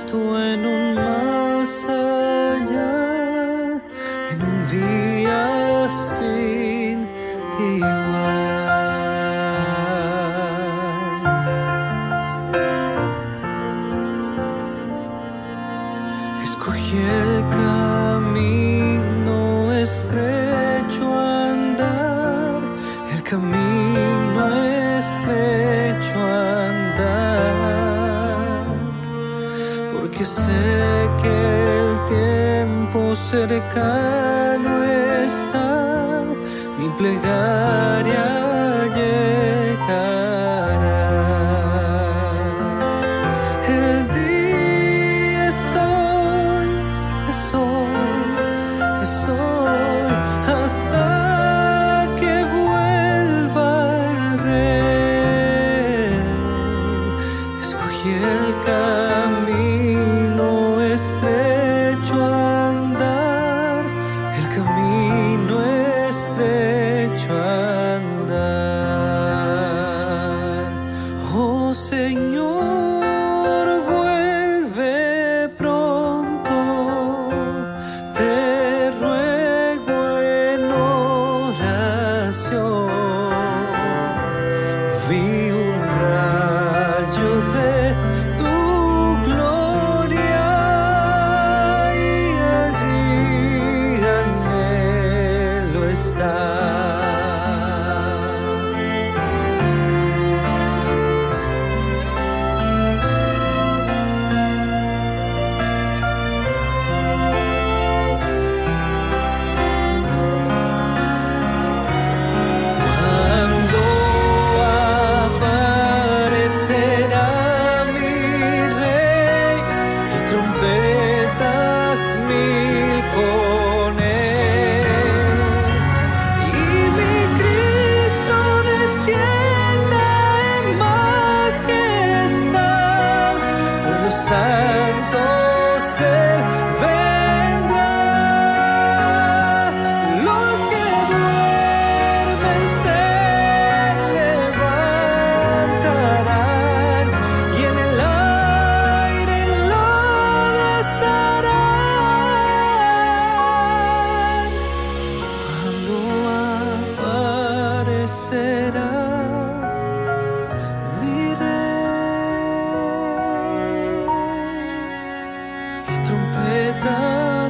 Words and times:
puesto 0.00 0.40
en 0.40 0.67
secano 33.58 34.84
está 34.84 36.22
mi 36.78 36.88
plegaria. 36.96 38.37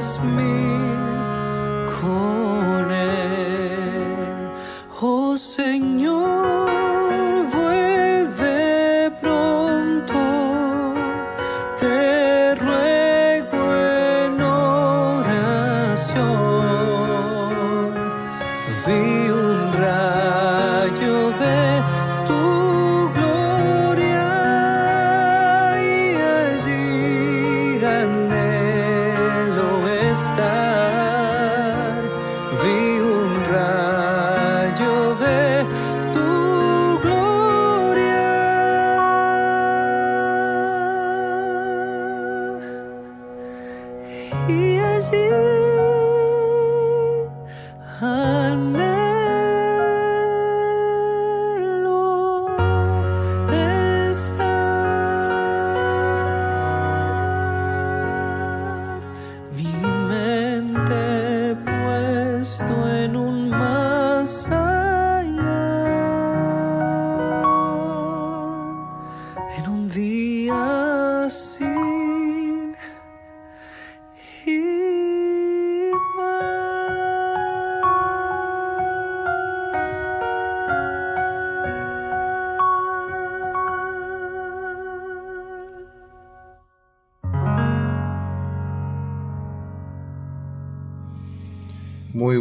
Jasmine 0.09 1.85
Cornell. 1.85 3.29
Oh, 4.99 5.37
Señor. 5.37 5.88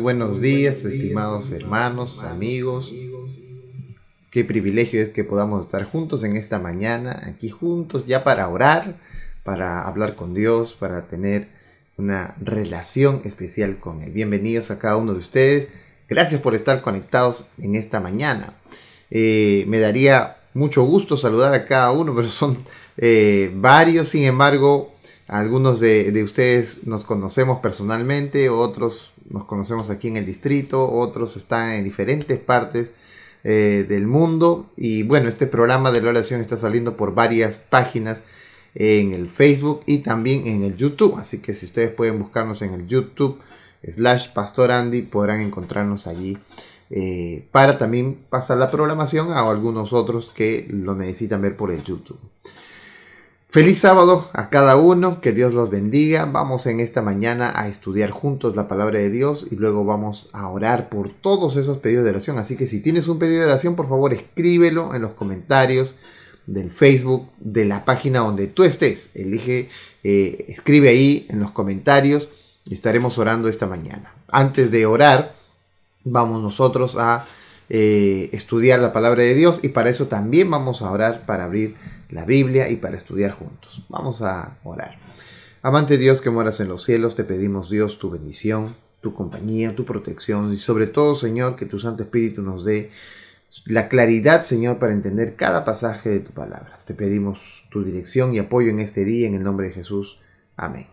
buenos 0.08 0.40
días, 0.40 0.86
estimados 0.86 1.50
hermanos, 1.50 2.22
amigos. 2.22 2.94
Qué 4.30 4.42
privilegio 4.42 5.02
es 5.02 5.10
que 5.10 5.22
podamos 5.22 5.66
estar 5.66 5.84
juntos 5.84 6.24
en 6.24 6.34
esta 6.34 6.58
mañana, 6.58 7.24
aquí 7.26 7.50
juntos 7.50 8.06
ya 8.06 8.24
para 8.24 8.48
orar, 8.48 8.96
para 9.44 9.82
hablar 9.82 10.16
con 10.16 10.32
Dios, 10.32 10.74
para 10.74 11.08
tener 11.08 11.48
una 11.98 12.34
relación 12.40 13.20
especial 13.26 13.80
con 13.80 14.00
Él. 14.00 14.10
Bienvenidos 14.10 14.70
a 14.70 14.78
cada 14.78 14.96
uno 14.96 15.12
de 15.12 15.18
ustedes. 15.18 15.68
Gracias 16.08 16.40
por 16.40 16.54
estar 16.54 16.80
conectados 16.80 17.44
en 17.58 17.74
esta 17.74 18.00
mañana. 18.00 18.54
Eh, 19.10 19.66
me 19.68 19.78
daría 19.78 20.38
mucho 20.54 20.84
gusto 20.84 21.18
saludar 21.18 21.52
a 21.52 21.66
cada 21.66 21.92
uno, 21.92 22.14
pero 22.16 22.30
son 22.30 22.56
eh, 22.96 23.52
varios, 23.54 24.08
sin 24.08 24.24
embargo, 24.24 24.90
algunos 25.26 25.80
de, 25.80 26.12
de, 26.12 26.22
ustedes 26.22 26.86
nos 26.86 27.04
conocemos 27.04 27.60
personalmente, 27.60 28.48
otros 28.48 29.12
nos 29.30 29.44
conocemos 29.44 29.90
aquí 29.90 30.08
en 30.08 30.16
el 30.16 30.26
distrito, 30.26 30.90
otros 30.90 31.36
están 31.36 31.72
en 31.72 31.84
diferentes 31.84 32.38
partes 32.38 32.94
eh, 33.44 33.86
del 33.88 34.06
mundo. 34.06 34.70
Y 34.76 35.02
bueno, 35.02 35.28
este 35.28 35.46
programa 35.46 35.90
de 35.90 36.02
la 36.02 36.10
oración 36.10 36.40
está 36.40 36.56
saliendo 36.56 36.96
por 36.96 37.14
varias 37.14 37.58
páginas 37.58 38.24
en 38.74 39.12
el 39.12 39.28
Facebook 39.28 39.82
y 39.86 39.98
también 39.98 40.46
en 40.46 40.62
el 40.64 40.76
YouTube. 40.76 41.16
Así 41.18 41.38
que 41.38 41.54
si 41.54 41.66
ustedes 41.66 41.92
pueden 41.92 42.18
buscarnos 42.18 42.62
en 42.62 42.74
el 42.74 42.86
YouTube 42.86 43.38
slash 43.86 44.32
Pastor 44.32 44.72
Andy, 44.72 45.02
podrán 45.02 45.40
encontrarnos 45.40 46.06
allí. 46.06 46.38
Eh, 46.90 47.46
para 47.52 47.76
también 47.76 48.24
pasar 48.30 48.56
la 48.56 48.70
programación 48.70 49.32
a 49.32 49.40
algunos 49.40 49.92
otros 49.92 50.30
que 50.30 50.66
lo 50.70 50.94
necesitan 50.94 51.42
ver 51.42 51.56
por 51.56 51.70
el 51.70 51.84
YouTube. 51.84 52.18
Feliz 53.50 53.78
sábado 53.78 54.28
a 54.34 54.50
cada 54.50 54.76
uno, 54.76 55.22
que 55.22 55.32
Dios 55.32 55.54
los 55.54 55.70
bendiga. 55.70 56.26
Vamos 56.26 56.66
en 56.66 56.80
esta 56.80 57.00
mañana 57.00 57.50
a 57.58 57.66
estudiar 57.66 58.10
juntos 58.10 58.54
la 58.54 58.68
palabra 58.68 58.98
de 58.98 59.08
Dios 59.08 59.46
y 59.50 59.56
luego 59.56 59.86
vamos 59.86 60.28
a 60.34 60.48
orar 60.48 60.90
por 60.90 61.08
todos 61.08 61.56
esos 61.56 61.78
pedidos 61.78 62.04
de 62.04 62.10
oración. 62.10 62.36
Así 62.36 62.56
que 62.56 62.66
si 62.66 62.82
tienes 62.82 63.08
un 63.08 63.18
pedido 63.18 63.40
de 63.40 63.46
oración, 63.46 63.74
por 63.74 63.88
favor 63.88 64.12
escríbelo 64.12 64.94
en 64.94 65.00
los 65.00 65.12
comentarios 65.12 65.94
del 66.46 66.70
Facebook, 66.70 67.30
de 67.38 67.64
la 67.64 67.86
página 67.86 68.18
donde 68.18 68.48
tú 68.48 68.64
estés. 68.64 69.12
Elige, 69.14 69.70
eh, 70.04 70.44
escribe 70.48 70.90
ahí 70.90 71.26
en 71.30 71.40
los 71.40 71.50
comentarios 71.50 72.30
y 72.66 72.74
estaremos 72.74 73.16
orando 73.16 73.48
esta 73.48 73.66
mañana. 73.66 74.12
Antes 74.30 74.70
de 74.70 74.84
orar, 74.84 75.34
vamos 76.04 76.42
nosotros 76.42 76.96
a 76.98 77.24
eh, 77.70 78.30
estudiar 78.32 78.80
la 78.80 78.92
palabra 78.92 79.22
de 79.22 79.34
Dios 79.34 79.60
y 79.62 79.68
para 79.68 79.90
eso 79.90 80.06
también 80.06 80.50
vamos 80.50 80.80
a 80.80 80.90
orar 80.90 81.26
para 81.26 81.44
abrir 81.44 81.76
la 82.08 82.24
Biblia 82.24 82.70
y 82.70 82.76
para 82.76 82.96
estudiar 82.96 83.32
juntos. 83.32 83.84
Vamos 83.88 84.22
a 84.22 84.56
orar. 84.64 84.98
Amante 85.60 85.98
Dios 85.98 86.20
que 86.20 86.30
moras 86.30 86.60
en 86.60 86.68
los 86.68 86.82
cielos, 86.82 87.14
te 87.14 87.24
pedimos 87.24 87.68
Dios 87.68 87.98
tu 87.98 88.10
bendición, 88.10 88.74
tu 89.00 89.12
compañía, 89.12 89.76
tu 89.76 89.84
protección 89.84 90.52
y 90.52 90.56
sobre 90.56 90.86
todo 90.86 91.14
Señor 91.14 91.56
que 91.56 91.66
tu 91.66 91.78
Santo 91.78 92.04
Espíritu 92.04 92.42
nos 92.42 92.64
dé 92.64 92.90
la 93.66 93.88
claridad 93.88 94.42
Señor 94.42 94.78
para 94.78 94.92
entender 94.92 95.36
cada 95.36 95.64
pasaje 95.64 96.08
de 96.08 96.20
tu 96.20 96.32
palabra. 96.32 96.78
Te 96.86 96.94
pedimos 96.94 97.66
tu 97.70 97.84
dirección 97.84 98.34
y 98.34 98.38
apoyo 98.38 98.70
en 98.70 98.78
este 98.78 99.04
día 99.04 99.26
en 99.26 99.34
el 99.34 99.42
nombre 99.42 99.66
de 99.66 99.74
Jesús. 99.74 100.20
Amén. 100.56 100.86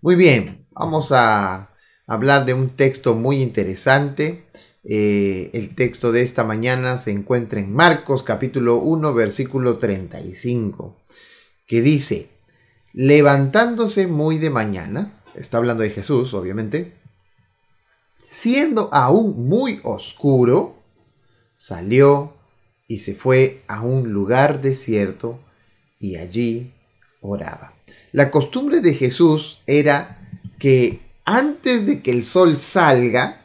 Muy 0.00 0.16
bien, 0.16 0.66
vamos 0.70 1.12
a 1.12 1.69
hablar 2.10 2.44
de 2.44 2.54
un 2.54 2.70
texto 2.70 3.14
muy 3.14 3.40
interesante 3.40 4.44
eh, 4.82 5.50
el 5.52 5.74
texto 5.74 6.10
de 6.10 6.22
esta 6.22 6.42
mañana 6.42 6.98
se 6.98 7.12
encuentra 7.12 7.60
en 7.60 7.72
Marcos 7.72 8.22
capítulo 8.22 8.78
1 8.78 9.12
versículo 9.12 9.78
35, 9.78 10.96
que 11.66 11.82
dice, 11.82 12.30
levantándose 12.92 14.06
muy 14.06 14.38
de 14.38 14.50
mañana, 14.50 15.22
está 15.34 15.58
hablando 15.58 15.82
de 15.82 15.90
Jesús 15.90 16.34
obviamente, 16.34 16.94
siendo 18.26 18.88
aún 18.92 19.48
muy 19.48 19.80
oscuro, 19.84 20.76
salió 21.54 22.34
y 22.88 22.98
se 22.98 23.14
fue 23.14 23.62
a 23.68 23.82
un 23.82 24.12
lugar 24.12 24.62
desierto 24.62 25.38
y 26.00 26.16
allí 26.16 26.72
oraba. 27.20 27.74
La 28.12 28.32
costumbre 28.32 28.80
de 28.80 28.94
Jesús 28.94 29.60
era 29.66 30.26
que 30.58 31.09
antes 31.36 31.86
de 31.86 32.02
que 32.02 32.10
el 32.10 32.24
sol 32.24 32.58
salga, 32.58 33.42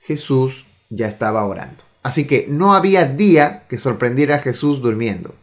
Jesús 0.00 0.64
ya 0.88 1.06
estaba 1.06 1.44
orando. 1.44 1.84
Así 2.02 2.26
que 2.26 2.46
no 2.48 2.74
había 2.74 3.04
día 3.04 3.66
que 3.68 3.76
sorprendiera 3.76 4.36
a 4.36 4.40
Jesús 4.40 4.80
durmiendo. 4.80 5.34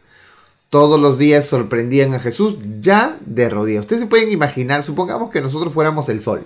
Todos 0.68 1.00
los 1.00 1.16
días 1.16 1.46
sorprendían 1.46 2.12
a 2.12 2.18
Jesús 2.18 2.56
ya 2.80 3.18
de 3.24 3.48
rodillas. 3.48 3.84
Ustedes 3.84 4.02
se 4.02 4.08
pueden 4.08 4.30
imaginar, 4.30 4.82
supongamos 4.82 5.30
que 5.30 5.40
nosotros 5.40 5.72
fuéramos 5.72 6.08
el 6.08 6.20
sol. 6.20 6.42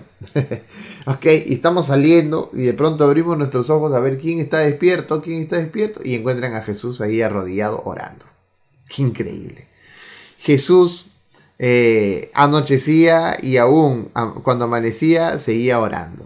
ok, 1.07 1.25
y 1.47 1.53
estamos 1.53 1.87
saliendo 1.87 2.51
y 2.53 2.61
de 2.61 2.73
pronto 2.73 3.03
abrimos 3.03 3.35
nuestros 3.35 3.71
ojos 3.71 3.93
a 3.93 3.99
ver 3.99 4.19
quién 4.19 4.37
está 4.37 4.59
despierto, 4.59 5.23
quién 5.23 5.41
está 5.41 5.57
despierto 5.57 6.01
y 6.03 6.13
encuentran 6.13 6.53
a 6.53 6.61
Jesús 6.61 7.01
ahí 7.01 7.23
arrodillado 7.23 7.81
orando. 7.83 8.25
Qué 8.87 9.01
increíble. 9.01 9.67
Jesús 10.37 11.07
eh, 11.63 12.31
anochecía 12.33 13.37
y 13.39 13.57
aún 13.57 14.09
cuando 14.41 14.65
amanecía 14.65 15.37
seguía 15.37 15.79
orando. 15.79 16.25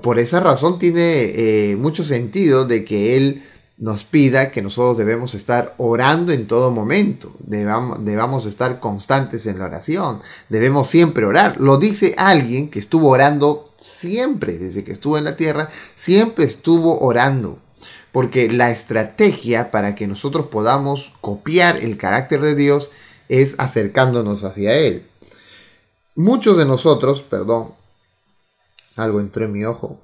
Por 0.00 0.20
esa 0.20 0.38
razón 0.38 0.78
tiene 0.78 1.72
eh, 1.72 1.76
mucho 1.76 2.04
sentido 2.04 2.64
de 2.64 2.84
que 2.84 3.16
Él 3.16 3.42
nos 3.78 4.04
pida 4.04 4.52
que 4.52 4.62
nosotros 4.62 4.96
debemos 4.96 5.34
estar 5.34 5.74
orando 5.76 6.32
en 6.32 6.46
todo 6.46 6.70
momento, 6.70 7.34
debamos, 7.40 8.04
debamos 8.04 8.46
estar 8.46 8.78
constantes 8.78 9.46
en 9.46 9.58
la 9.58 9.64
oración, 9.64 10.20
debemos 10.48 10.88
siempre 10.88 11.26
orar. 11.26 11.60
Lo 11.60 11.78
dice 11.78 12.14
alguien 12.16 12.70
que 12.70 12.78
estuvo 12.78 13.08
orando 13.08 13.64
siempre, 13.76 14.56
desde 14.56 14.84
que 14.84 14.92
estuvo 14.92 15.18
en 15.18 15.24
la 15.24 15.36
tierra, 15.36 15.68
siempre 15.96 16.44
estuvo 16.44 17.00
orando. 17.00 17.58
Porque 18.12 18.48
la 18.48 18.70
estrategia 18.70 19.72
para 19.72 19.96
que 19.96 20.06
nosotros 20.06 20.46
podamos 20.46 21.12
copiar 21.20 21.78
el 21.78 21.96
carácter 21.96 22.40
de 22.40 22.54
Dios 22.54 22.92
es 23.28 23.54
acercándonos 23.58 24.44
hacia 24.44 24.74
Él. 24.74 25.06
Muchos 26.14 26.56
de 26.56 26.64
nosotros, 26.64 27.22
perdón, 27.22 27.74
algo 28.96 29.20
entró 29.20 29.44
en 29.44 29.52
mi 29.52 29.64
ojo. 29.64 29.98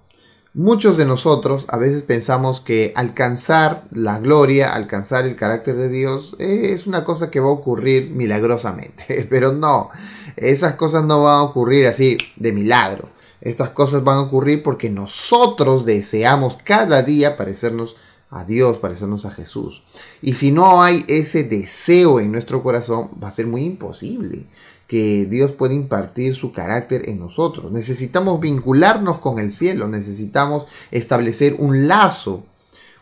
Muchos 0.52 0.96
de 0.96 1.04
nosotros 1.04 1.66
a 1.68 1.76
veces 1.76 2.02
pensamos 2.02 2.60
que 2.60 2.92
alcanzar 2.96 3.84
la 3.92 4.18
gloria, 4.18 4.74
alcanzar 4.74 5.24
el 5.24 5.36
carácter 5.36 5.76
de 5.76 5.88
Dios 5.88 6.34
es 6.40 6.88
una 6.88 7.04
cosa 7.04 7.30
que 7.30 7.38
va 7.38 7.46
a 7.46 7.52
ocurrir 7.52 8.10
milagrosamente, 8.10 9.26
pero 9.30 9.52
no, 9.52 9.90
esas 10.36 10.74
cosas 10.74 11.04
no 11.04 11.22
van 11.22 11.36
a 11.36 11.42
ocurrir 11.44 11.86
así 11.86 12.16
de 12.34 12.50
milagro. 12.50 13.08
Estas 13.40 13.70
cosas 13.70 14.02
van 14.02 14.16
a 14.16 14.22
ocurrir 14.22 14.64
porque 14.64 14.90
nosotros 14.90 15.86
deseamos 15.86 16.56
cada 16.56 17.02
día 17.02 17.36
parecernos 17.36 17.96
Dios, 18.46 18.78
parecernos 18.78 19.26
a 19.26 19.30
Jesús. 19.30 19.82
Y 20.22 20.34
si 20.34 20.52
no 20.52 20.82
hay 20.82 21.04
ese 21.08 21.42
deseo 21.42 22.20
en 22.20 22.30
nuestro 22.30 22.62
corazón, 22.62 23.10
va 23.22 23.28
a 23.28 23.32
ser 23.32 23.46
muy 23.46 23.64
imposible 23.64 24.46
que 24.86 25.26
Dios 25.26 25.52
puede 25.52 25.74
impartir 25.74 26.34
su 26.34 26.52
carácter 26.52 27.08
en 27.08 27.20
nosotros. 27.20 27.70
Necesitamos 27.70 28.40
vincularnos 28.40 29.18
con 29.18 29.38
el 29.38 29.52
cielo, 29.52 29.88
necesitamos 29.88 30.66
establecer 30.90 31.56
un 31.58 31.86
lazo, 31.86 32.44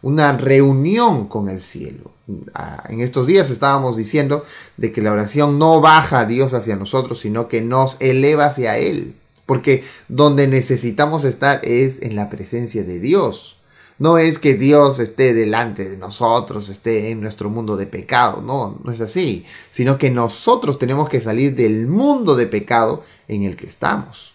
una 0.03 0.37
reunión 0.37 1.29
con 1.29 1.49
el 1.49 1.61
cielo. 1.61 2.11
Ah, 2.55 2.85
en 2.89 3.01
estos 3.01 3.27
días 3.27 3.49
estábamos 3.51 3.97
diciendo 3.97 4.45
de 4.77 4.93
que 4.93 5.03
la 5.03 5.13
oración 5.13 5.59
no 5.59 5.81
baja 5.81 6.21
a 6.21 6.25
Dios 6.27 6.53
hacia 6.53 6.77
nosotros, 6.77 7.21
sino 7.21 7.49
que 7.49 7.61
nos 7.61 7.97
eleva 8.01 8.47
hacia 8.47 8.77
Él. 8.77 9.15
Porque 9.47 9.85
donde 10.09 10.47
necesitamos 10.47 11.25
estar 11.25 11.61
es 11.65 12.03
en 12.03 12.17
la 12.17 12.29
presencia 12.29 12.85
de 12.85 13.01
Dios. 13.01 13.58
No 13.99 14.19
es 14.19 14.39
que 14.39 14.55
Dios 14.55 15.01
esté 15.01 15.35
delante 15.35 15.89
de 15.89 15.97
nosotros, 15.97 16.69
esté 16.69 17.11
en 17.11 17.21
nuestro 17.21 17.51
mundo 17.51 17.77
de 17.77 17.87
pecado, 17.87 18.41
no, 18.43 18.81
no 18.85 18.93
es 18.93 19.01
así, 19.01 19.45
sino 19.71 19.99
que 19.99 20.11
nosotros 20.11 20.79
tenemos 20.79 21.09
que 21.09 21.21
salir 21.21 21.57
del 21.57 21.89
mundo 21.89 22.37
de 22.37 22.47
pecado 22.47 23.03
en 23.27 23.43
el 23.43 23.57
que 23.57 23.67
estamos. 23.67 24.35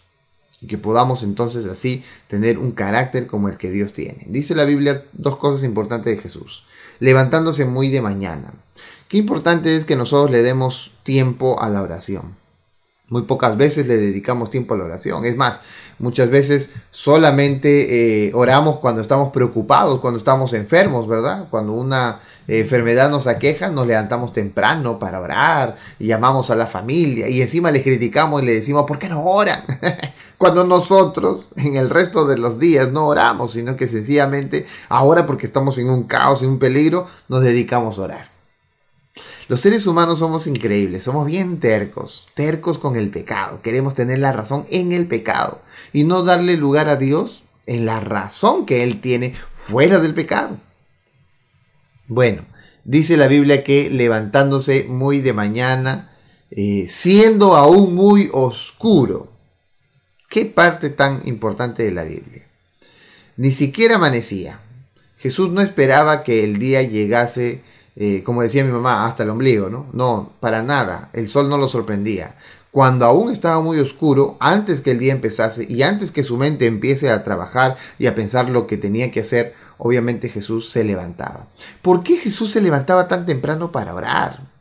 Y 0.60 0.68
que 0.68 0.78
podamos 0.78 1.24
entonces 1.24 1.66
así 1.66 2.04
tener 2.28 2.58
un 2.58 2.72
carácter 2.72 3.28
como 3.28 3.50
el 3.50 3.58
que 3.58 3.70
Dios 3.72 3.94
tiene. 3.94 4.26
Dice 4.28 4.56
la 4.56 4.64
Biblia 4.64 5.06
dos 5.12 5.38
cosas 5.38 5.64
importantes 5.64 6.16
de 6.16 6.22
Jesús. 6.22 6.64
Levantándose 7.00 7.66
muy 7.66 7.90
de 7.90 8.02
mañana. 8.02 8.54
Qué 9.10 9.18
importante 9.18 9.76
es 9.76 9.84
que 9.84 9.98
nosotros 9.98 10.32
le 10.32 10.42
demos 10.42 10.94
tiempo 11.04 11.62
a 11.62 11.70
la 11.70 11.82
oración. 11.82 12.43
Muy 13.10 13.24
pocas 13.24 13.58
veces 13.58 13.86
le 13.86 13.98
dedicamos 13.98 14.50
tiempo 14.50 14.74
a 14.74 14.78
la 14.78 14.86
oración. 14.86 15.26
Es 15.26 15.36
más, 15.36 15.62
muchas 16.00 16.30
veces 16.30 16.72
solamente 16.90 18.28
eh, 18.28 18.32
oramos 18.34 18.78
cuando 18.78 19.02
estamos 19.02 19.34
preocupados, 19.34 20.00
cuando 20.00 20.18
estamos 20.18 20.54
enfermos, 20.54 21.08
¿verdad? 21.08 21.48
Cuando 21.50 21.74
una 21.74 22.22
enfermedad 22.48 23.10
nos 23.10 23.28
aqueja, 23.28 23.70
nos 23.70 23.88
levantamos 23.88 24.32
temprano 24.32 25.00
para 25.00 25.20
orar 25.20 25.76
y 26.00 26.08
llamamos 26.08 26.50
a 26.50 26.56
la 26.56 26.66
familia 26.66 27.28
y 27.28 27.42
encima 27.42 27.72
les 27.72 27.84
criticamos 27.84 28.42
y 28.42 28.46
le 28.46 28.54
decimos, 28.54 28.86
¿por 28.88 29.00
qué 29.00 29.10
no 29.10 29.24
oran? 29.24 29.64
cuando 30.38 30.64
nosotros 30.64 31.48
en 31.56 31.76
el 31.76 31.90
resto 31.90 32.26
de 32.26 32.38
los 32.38 32.58
días 32.58 32.92
no 32.92 33.08
oramos, 33.08 33.52
sino 33.52 33.76
que 33.76 33.88
sencillamente 33.88 34.66
ahora 34.90 35.26
porque 35.26 35.46
estamos 35.46 35.78
en 35.78 35.90
un 35.90 36.04
caos, 36.04 36.42
en 36.42 36.50
un 36.50 36.60
peligro, 36.60 37.08
nos 37.28 37.42
dedicamos 37.42 38.00
a 38.00 38.04
orar. 38.04 38.33
Los 39.48 39.60
seres 39.60 39.86
humanos 39.86 40.20
somos 40.20 40.48
increíbles, 40.48 41.04
somos 41.04 41.26
bien 41.26 41.60
tercos, 41.60 42.28
tercos 42.34 42.80
con 42.80 42.96
el 42.96 43.10
pecado. 43.10 43.62
Queremos 43.62 43.94
tener 43.94 44.20
la 44.20 44.32
razón 44.32 44.66
en 44.70 44.92
el 44.92 45.08
pecado 45.08 45.62
y 45.92 46.04
no 46.04 46.24
darle 46.24 46.58
lugar 46.58 46.90
a 46.90 46.96
Dios 46.96 47.44
en 47.66 47.86
la 47.86 48.00
razón 48.00 48.66
que 48.66 48.84
Él 48.84 49.02
tiene 49.02 49.36
fuera 49.52 50.00
del 50.00 50.14
pecado. 50.14 50.58
Bueno, 52.08 52.46
dice 52.84 53.18
la 53.18 53.28
Biblia 53.28 53.64
que 53.64 53.90
levantándose 53.90 54.86
muy 54.86 55.22
de 55.22 55.34
mañana, 55.34 56.12
eh, 56.52 56.88
siendo 56.90 57.56
aún 57.56 57.96
muy 57.96 58.30
oscuro. 58.34 59.32
Qué 60.30 60.46
parte 60.46 60.90
tan 60.90 61.22
importante 61.28 61.84
de 61.84 61.92
la 61.92 62.04
Biblia. 62.04 62.48
Ni 63.38 63.52
siquiera 63.52 63.96
amanecía. 63.96 64.60
Jesús 65.18 65.52
no 65.52 65.62
esperaba 65.62 66.24
que 66.24 66.44
el 66.44 66.60
día 66.60 66.82
llegase, 66.82 67.62
eh, 67.96 68.24
como 68.24 68.42
decía 68.42 68.64
mi 68.64 68.72
mamá, 68.72 69.06
hasta 69.06 69.24
el 69.24 69.30
ombligo, 69.30 69.70
¿no? 69.70 69.88
No, 69.94 70.32
para 70.40 70.64
nada. 70.64 71.10
El 71.14 71.28
sol 71.28 71.50
no 71.50 71.58
lo 71.58 71.68
sorprendía. 71.68 72.36
Cuando 72.72 73.06
aún 73.06 73.32
estaba 73.32 73.62
muy 73.62 73.80
oscuro, 73.80 74.36
antes 74.40 74.82
que 74.82 74.92
el 74.92 75.00
día 75.00 75.14
empezase 75.14 75.68
y 75.70 75.84
antes 75.84 76.12
que 76.12 76.24
su 76.24 76.38
mente 76.38 76.66
empiece 76.66 77.12
a 77.12 77.24
trabajar 77.24 77.78
y 78.00 78.08
a 78.08 78.16
pensar 78.16 78.50
lo 78.50 78.66
que 78.66 78.78
tenía 78.78 79.12
que 79.12 79.20
hacer, 79.20 79.54
obviamente 79.78 80.28
Jesús 80.28 80.72
se 80.72 80.84
levantaba. 80.84 81.48
¿Por 81.84 82.02
qué 82.02 82.18
Jesús 82.18 82.52
se 82.52 82.62
levantaba 82.62 83.08
tan 83.08 83.28
temprano 83.28 83.72
para 83.72 83.94
orar? 83.94 84.54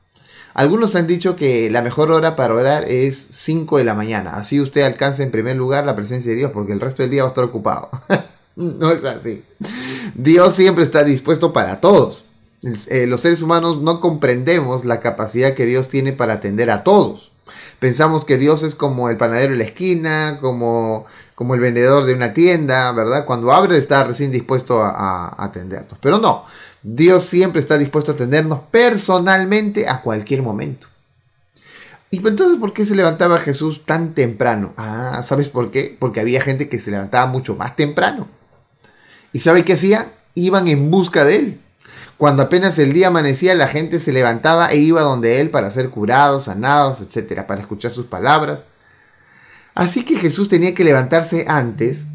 Algunos 0.53 0.95
han 0.95 1.07
dicho 1.07 1.37
que 1.37 1.71
la 1.71 1.81
mejor 1.81 2.11
hora 2.11 2.37
para 2.37 2.53
orar 2.53 2.85
es 2.87 3.29
5 3.31 3.79
de 3.79 3.85
la 3.85 3.95
mañana. 3.95 4.37
Así 4.37 4.61
usted 4.61 4.83
alcanza 4.83 5.23
en 5.23 5.31
primer 5.31 5.57
lugar 5.57 5.87
la 5.87 5.97
presencia 5.97 6.33
de 6.33 6.37
Dios, 6.37 6.51
porque 6.53 6.73
el 6.73 6.81
resto 6.81 7.03
del 7.03 7.11
día 7.11 7.23
va 7.23 7.29
a 7.29 7.31
estar 7.31 7.45
ocupado. 7.45 7.89
no 8.57 8.91
es 8.91 9.03
así. 9.05 9.43
Dios 10.15 10.55
siempre 10.55 10.85
está 10.85 11.03
dispuesto 11.03 11.55
para 11.55 11.81
todos. 11.81 12.27
Eh, 12.63 13.07
los 13.07 13.21
seres 13.21 13.43
humanos 13.43 13.81
no 13.81 14.01
comprendemos 14.01 14.85
la 14.85 15.01
capacidad 15.01 15.55
que 15.55 15.67
Dios 15.67 15.89
tiene 15.89 16.13
para 16.13 16.35
atender 16.35 16.71
a 16.71 16.85
todos. 16.85 17.33
Pensamos 17.79 18.25
que 18.25 18.39
Dios 18.39 18.63
es 18.63 18.77
como 18.77 19.11
el 19.11 19.17
panadero 19.17 19.53
en 19.53 19.59
la 19.59 19.65
esquina, 19.65 20.39
como, 20.41 21.07
como 21.35 21.55
el 21.55 21.61
vendedor 21.61 22.05
de 22.05 22.15
una 22.15 22.33
tienda, 22.33 22.93
¿verdad? 22.93 23.25
Cuando 23.27 23.53
abre 23.53 23.77
está 23.77 24.05
recién 24.05 24.31
dispuesto 24.31 24.83
a 24.83 25.35
atendernos. 25.37 25.99
Pero 26.01 26.19
no, 26.19 26.45
Dios 26.83 27.25
siempre 27.25 27.61
está 27.61 27.79
dispuesto 27.79 28.13
a 28.13 28.15
atendernos 28.15 28.61
personalmente 28.71 29.89
a 29.89 30.03
cualquier 30.03 30.43
momento. 30.43 30.87
¿Y 32.13 32.19
entonces 32.19 32.59
por 32.59 32.75
qué 32.75 32.85
se 32.85 32.95
levantaba 32.95 33.39
Jesús 33.39 33.85
tan 33.85 34.13
temprano? 34.13 34.75
Ah, 34.77 35.23
¿sabes 35.23 35.49
por 35.49 35.71
qué? 35.71 35.97
Porque 35.99 36.21
había 36.21 36.43
gente 36.43 36.69
que 36.69 36.79
se 36.79 36.91
levantaba 36.91 37.27
mucho 37.27 37.57
más 37.57 37.75
temprano. 37.75 38.29
¿Y 39.33 39.39
sabe 39.39 39.65
qué 39.65 39.73
hacía? 39.73 40.13
Iban 40.35 40.69
en 40.69 40.91
busca 40.91 41.25
de 41.25 41.37
él. 41.37 41.61
Cuando 42.23 42.45
apenas 42.45 42.79
el 42.79 42.93
día 42.93 43.09
amanecía, 43.09 43.53
la 43.57 43.67
gente 43.67 43.99
se 43.99 44.13
levantaba 44.13 44.69
e 44.69 44.77
iba 44.77 45.01
donde 45.01 45.41
él 45.41 45.51
para 45.51 45.73
ser 45.73 45.91
curados, 45.91 46.45
sanados, 46.45 47.01
etcétera, 47.01 47.49
para 47.49 47.63
escuchar 47.63 47.91
sus 47.91 48.07
palabras. 48.07 48.65
Así 49.75 50.05
que 50.05 50.15
Jesús 50.15 50.49
tenía 50.49 50.73
que 50.73 50.85
levantarse 50.85 51.47
antes 51.49 52.07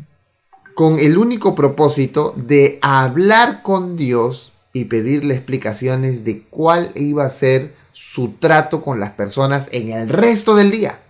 con 0.75 0.97
el 0.97 1.17
único 1.17 1.55
propósito 1.55 2.33
de 2.37 2.79
hablar 2.81 3.61
con 3.63 3.97
Dios 3.97 4.53
y 4.71 4.85
pedirle 4.85 5.35
explicaciones 5.35 6.23
de 6.23 6.43
cuál 6.43 6.93
iba 6.95 7.25
a 7.25 7.29
ser 7.29 7.75
su 7.91 8.29
trato 8.39 8.83
con 8.83 9.01
las 9.01 9.09
personas 9.09 9.67
en 9.73 9.89
el 9.89 10.07
resto 10.07 10.55
del 10.55 10.71
día. 10.71 11.01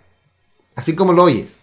Así 0.76 0.96
como 0.96 1.14
lo 1.14 1.26
oyes. 1.26 1.60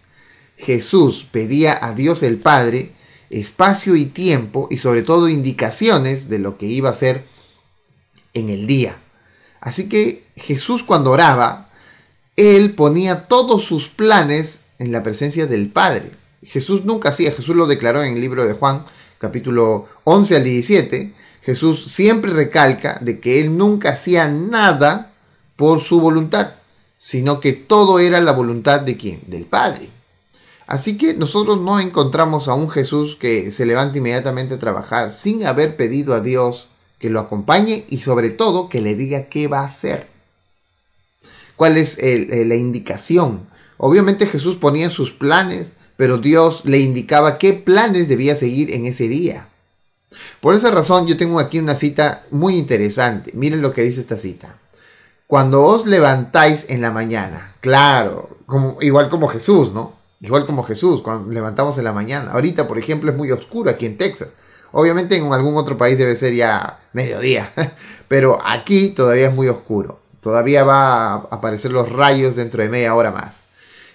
Jesús 0.57 1.27
pedía 1.29 1.85
a 1.85 1.95
Dios 1.95 2.23
el 2.23 2.39
Padre 2.39 2.93
espacio 3.41 3.97
y 3.97 4.07
tiempo 4.07 4.69
y 4.71 4.79
sobre 4.79 5.03
todo 5.03 5.29
indicaciones 5.29 6.29
de 6.29 6.39
lo 6.39 6.57
que 6.57 6.67
iba 6.67 6.89
a 6.89 6.93
hacer 6.93 7.25
en 8.33 8.49
el 8.49 8.67
día. 8.67 9.01
Así 9.61 9.89
que 9.89 10.27
Jesús 10.37 10.83
cuando 10.83 11.11
oraba, 11.11 11.71
él 12.37 12.75
ponía 12.75 13.27
todos 13.27 13.65
sus 13.65 13.89
planes 13.89 14.65
en 14.79 14.93
la 14.93 15.03
presencia 15.03 15.47
del 15.47 15.71
Padre. 15.71 16.11
Jesús 16.43 16.85
nunca 16.85 17.09
hacía, 17.09 17.33
Jesús 17.33 17.57
lo 17.57 17.67
declaró 17.67 18.03
en 18.03 18.15
el 18.15 18.21
libro 18.21 18.47
de 18.47 18.55
Juan, 18.55 18.85
capítulo 19.19 19.89
11 20.05 20.37
al 20.37 20.45
17, 20.45 21.15
Jesús 21.41 21.85
siempre 21.91 22.33
recalca 22.33 22.99
de 23.01 23.21
que 23.21 23.41
él 23.41 23.57
nunca 23.57 23.91
hacía 23.91 24.29
nada 24.29 25.13
por 25.57 25.81
su 25.81 26.01
voluntad, 26.01 26.55
sino 26.97 27.41
que 27.41 27.53
todo 27.53 27.99
era 27.99 28.21
la 28.21 28.33
voluntad 28.33 28.81
de 28.81 28.97
quién? 28.97 29.23
Del 29.27 29.47
Padre. 29.47 29.94
Así 30.67 30.97
que 30.97 31.15
nosotros 31.15 31.61
no 31.61 31.79
encontramos 31.79 32.49
a 32.49 32.55
un 32.55 32.71
Jesús 32.71 33.17
que 33.17 33.51
se 33.51 33.67
levante 33.67 33.99
inmediatamente 33.99 34.55
a 34.55 34.59
trabajar 34.59 35.13
sin 35.13 35.47
haber 35.47 35.77
pedido 35.77 36.15
a 36.15 36.21
Dios 36.21 36.69
que 36.99 37.11
lo 37.11 37.21
acompañe 37.21 37.85
y 37.91 37.99
sobre 37.99 38.31
todo 38.31 38.69
que 38.69 38.81
le 38.81 38.95
diga 38.95 39.25
qué 39.25 39.47
va 39.47 39.61
a 39.61 39.67
hacer. 39.67 40.09
¿Cuál 41.57 41.77
es 41.77 41.99
la 42.01 42.55
indicación? 42.55 43.47
Obviamente 43.77 44.27
Jesús 44.27 44.57
ponía 44.57 44.89
sus 44.89 45.13
planes, 45.13 45.77
pero 45.97 46.19
Dios 46.19 46.65
le 46.65 46.79
indicaba 46.79 47.39
qué 47.39 47.53
planes 47.53 48.09
debía 48.09 48.35
seguir 48.35 48.73
en 48.73 48.87
ese 48.87 49.07
día. 49.09 49.49
Por 50.41 50.55
esa 50.55 50.71
razón 50.71 51.07
yo 51.07 51.17
tengo 51.17 51.41
aquí 51.41 51.59
una 51.59 51.75
cita 51.75 52.25
muy 52.31 52.57
interesante. 52.57 53.33
Miren 53.35 53.61
lo 53.61 53.73
que 53.73 53.83
dice 53.83 54.01
esta 54.01 54.17
cita. 54.17 54.57
Cuando 55.27 55.63
os 55.63 55.87
levantáis 55.87 56.67
en 56.69 56.81
la 56.81 56.91
mañana, 56.91 57.53
claro, 57.61 58.39
igual 58.81 59.11
como 59.11 59.29
Jesús, 59.29 59.73
¿no? 59.73 60.04
Igual 60.25 60.47
como 60.47 60.63
Jesús, 60.63 61.03
cuando 61.03 61.31
levantamos 61.31 61.77
en 61.77 61.85
la 61.85 61.93
mañana. 61.93 62.33
Ahorita, 62.33 62.67
por 62.67 62.79
ejemplo, 62.79 63.11
es 63.11 63.17
muy 63.17 63.31
oscuro 63.31 63.69
aquí 63.69 63.85
en 63.85 63.99
Texas. 63.99 64.33
Obviamente 64.73 65.17
en 65.17 65.31
algún 65.31 65.55
otro 65.59 65.77
país 65.77 65.99
debe 65.99 66.17
ser 66.17 66.33
ya 66.33 66.81
mediodía, 66.95 67.53
pero 68.09 68.39
aquí 68.43 68.89
todavía 68.89 69.29
es 69.29 69.35
muy 69.35 69.49
oscuro. 69.49 70.01
Todavía 70.23 70.65
va 70.65 71.13
a 71.13 71.15
aparecer 71.31 71.73
los 71.73 71.93
rayos 71.93 72.37
dentro 72.37 72.63
de 72.63 72.71
media 72.71 72.95
hora 72.95 73.11
más. 73.11 73.49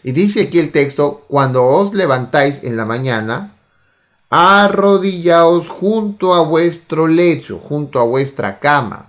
Y 0.03 0.11
dice 0.11 0.43
aquí 0.43 0.59
el 0.59 0.71
texto, 0.71 1.25
cuando 1.27 1.65
os 1.65 1.95
levantáis 1.95 2.63
en 2.63 2.77
la 2.77 2.85
mañana, 2.85 3.55
arrodillaos 4.29 5.67
junto 5.67 6.35
a 6.35 6.41
vuestro 6.41 7.07
lecho, 7.07 7.57
junto 7.57 7.99
a 7.99 8.03
vuestra 8.03 8.59
cama. 8.59 9.07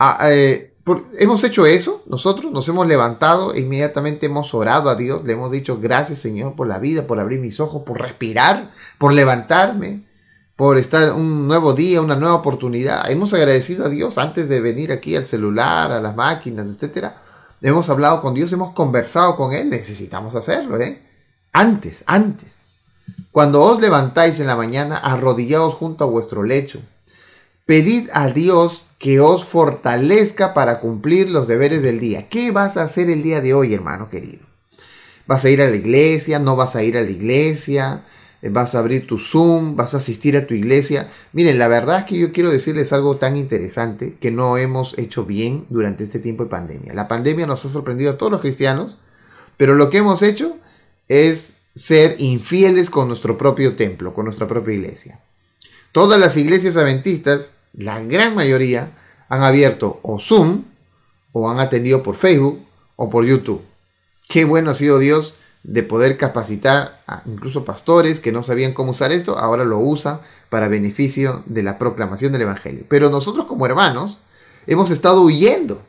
Ah, 0.00 0.18
eh, 0.32 0.69
hemos 1.18 1.44
hecho 1.44 1.66
eso, 1.66 2.02
nosotros 2.06 2.52
nos 2.52 2.68
hemos 2.68 2.86
levantado 2.86 3.54
e 3.54 3.60
inmediatamente 3.60 4.26
hemos 4.26 4.54
orado 4.54 4.88
a 4.88 4.96
Dios, 4.96 5.24
le 5.24 5.34
hemos 5.34 5.50
dicho 5.50 5.78
gracias 5.78 6.18
Señor 6.18 6.56
por 6.56 6.66
la 6.66 6.78
vida, 6.78 7.06
por 7.06 7.20
abrir 7.20 7.40
mis 7.40 7.60
ojos, 7.60 7.82
por 7.82 8.00
respirar, 8.00 8.70
por 8.98 9.12
levantarme, 9.12 10.04
por 10.56 10.76
estar 10.76 11.12
un 11.12 11.46
nuevo 11.46 11.72
día, 11.72 12.02
una 12.02 12.16
nueva 12.16 12.34
oportunidad. 12.34 13.10
Hemos 13.10 13.32
agradecido 13.32 13.86
a 13.86 13.88
Dios 13.88 14.18
antes 14.18 14.48
de 14.48 14.60
venir 14.60 14.92
aquí 14.92 15.16
al 15.16 15.26
celular, 15.26 15.90
a 15.90 16.00
las 16.00 16.14
máquinas, 16.14 16.68
etc. 16.68 17.12
Hemos 17.62 17.88
hablado 17.88 18.20
con 18.20 18.34
Dios, 18.34 18.52
hemos 18.52 18.74
conversado 18.74 19.36
con 19.36 19.54
Él, 19.54 19.70
necesitamos 19.70 20.34
hacerlo, 20.34 20.78
¿eh? 20.78 21.02
Antes, 21.52 22.04
antes. 22.06 22.76
Cuando 23.32 23.62
os 23.62 23.80
levantáis 23.80 24.38
en 24.38 24.46
la 24.46 24.56
mañana, 24.56 24.98
arrodillaos 24.98 25.74
junto 25.74 26.04
a 26.04 26.08
vuestro 26.08 26.42
lecho. 26.42 26.80
Pedid 27.64 28.10
a 28.12 28.28
Dios 28.28 28.86
que 29.00 29.18
os 29.18 29.46
fortalezca 29.46 30.52
para 30.52 30.78
cumplir 30.78 31.30
los 31.30 31.48
deberes 31.48 31.82
del 31.82 31.98
día. 32.00 32.28
¿Qué 32.28 32.50
vas 32.50 32.76
a 32.76 32.82
hacer 32.82 33.08
el 33.08 33.22
día 33.22 33.40
de 33.40 33.54
hoy, 33.54 33.72
hermano 33.72 34.10
querido? 34.10 34.44
¿Vas 35.26 35.42
a 35.46 35.48
ir 35.48 35.62
a 35.62 35.70
la 35.70 35.76
iglesia? 35.76 36.38
¿No 36.38 36.54
vas 36.54 36.76
a 36.76 36.82
ir 36.82 36.98
a 36.98 37.02
la 37.02 37.10
iglesia? 37.10 38.04
¿Vas 38.42 38.74
a 38.74 38.78
abrir 38.78 39.06
tu 39.06 39.18
Zoom? 39.18 39.74
¿Vas 39.74 39.94
a 39.94 39.96
asistir 39.96 40.36
a 40.36 40.46
tu 40.46 40.52
iglesia? 40.52 41.08
Miren, 41.32 41.58
la 41.58 41.66
verdad 41.66 42.00
es 42.00 42.04
que 42.04 42.18
yo 42.18 42.30
quiero 42.30 42.50
decirles 42.50 42.92
algo 42.92 43.16
tan 43.16 43.38
interesante 43.38 44.18
que 44.20 44.30
no 44.30 44.58
hemos 44.58 44.98
hecho 44.98 45.24
bien 45.24 45.64
durante 45.70 46.04
este 46.04 46.18
tiempo 46.18 46.44
de 46.44 46.50
pandemia. 46.50 46.92
La 46.92 47.08
pandemia 47.08 47.46
nos 47.46 47.64
ha 47.64 47.70
sorprendido 47.70 48.10
a 48.10 48.18
todos 48.18 48.30
los 48.30 48.42
cristianos, 48.42 48.98
pero 49.56 49.74
lo 49.76 49.88
que 49.88 49.98
hemos 49.98 50.20
hecho 50.20 50.58
es 51.08 51.54
ser 51.74 52.16
infieles 52.18 52.90
con 52.90 53.08
nuestro 53.08 53.38
propio 53.38 53.76
templo, 53.76 54.12
con 54.12 54.26
nuestra 54.26 54.46
propia 54.46 54.74
iglesia. 54.74 55.20
Todas 55.90 56.20
las 56.20 56.36
iglesias 56.36 56.76
adventistas, 56.76 57.54
la 57.72 58.00
gran 58.00 58.34
mayoría, 58.34 58.92
han 59.28 59.42
abierto 59.42 60.00
o 60.02 60.18
Zoom, 60.18 60.64
o 61.32 61.48
han 61.48 61.60
atendido 61.60 62.02
por 62.02 62.16
Facebook, 62.16 62.60
o 62.96 63.08
por 63.08 63.24
YouTube. 63.24 63.62
Qué 64.28 64.44
bueno 64.44 64.70
ha 64.70 64.74
sido 64.74 64.98
Dios 64.98 65.34
de 65.62 65.82
poder 65.82 66.16
capacitar 66.16 67.02
a 67.06 67.22
incluso 67.26 67.64
pastores 67.64 68.20
que 68.20 68.32
no 68.32 68.42
sabían 68.42 68.72
cómo 68.72 68.92
usar 68.92 69.12
esto, 69.12 69.38
ahora 69.38 69.64
lo 69.64 69.78
usan 69.78 70.20
para 70.48 70.68
beneficio 70.68 71.42
de 71.46 71.62
la 71.62 71.78
proclamación 71.78 72.32
del 72.32 72.42
Evangelio. 72.42 72.84
Pero 72.88 73.10
nosotros 73.10 73.46
como 73.46 73.66
hermanos 73.66 74.20
hemos 74.66 74.90
estado 74.90 75.22
huyendo. 75.22 75.82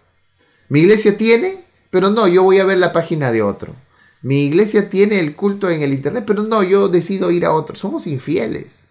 Mi 0.69 0.81
iglesia 0.81 1.17
tiene, 1.17 1.65
pero 1.89 2.09
no, 2.09 2.27
yo 2.27 2.43
voy 2.43 2.59
a 2.59 2.65
ver 2.65 2.77
la 2.77 2.93
página 2.93 3.31
de 3.31 3.41
otro. 3.41 3.75
Mi 4.21 4.45
iglesia 4.45 4.89
tiene 4.89 5.19
el 5.19 5.35
culto 5.35 5.69
en 5.69 5.81
el 5.81 5.93
Internet, 5.93 6.25
pero 6.27 6.43
no, 6.43 6.63
yo 6.63 6.89
decido 6.89 7.31
ir 7.31 7.45
a 7.45 7.53
otro. 7.53 7.75
Somos 7.75 8.07
infieles. 8.07 8.85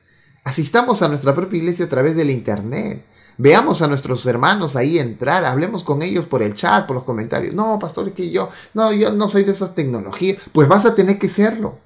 Asistamos 0.50 1.00
a 1.00 1.06
nuestra 1.06 1.32
propia 1.32 1.58
iglesia 1.58 1.84
a 1.84 1.88
través 1.88 2.16
del 2.16 2.28
Internet. 2.28 3.04
Veamos 3.38 3.82
a 3.82 3.86
nuestros 3.86 4.26
hermanos 4.26 4.74
ahí 4.74 4.98
entrar, 4.98 5.44
hablemos 5.44 5.84
con 5.84 6.02
ellos 6.02 6.24
por 6.24 6.42
el 6.42 6.54
chat, 6.54 6.88
por 6.88 6.96
los 6.96 7.04
comentarios. 7.04 7.54
No, 7.54 7.78
pastor, 7.78 8.08
es 8.08 8.14
que 8.14 8.32
yo, 8.32 8.48
no, 8.74 8.92
yo 8.92 9.12
no 9.12 9.28
soy 9.28 9.44
de 9.44 9.52
esas 9.52 9.76
tecnologías. 9.76 10.38
Pues 10.50 10.66
vas 10.66 10.86
a 10.86 10.96
tener 10.96 11.20
que 11.20 11.28
serlo. 11.28 11.78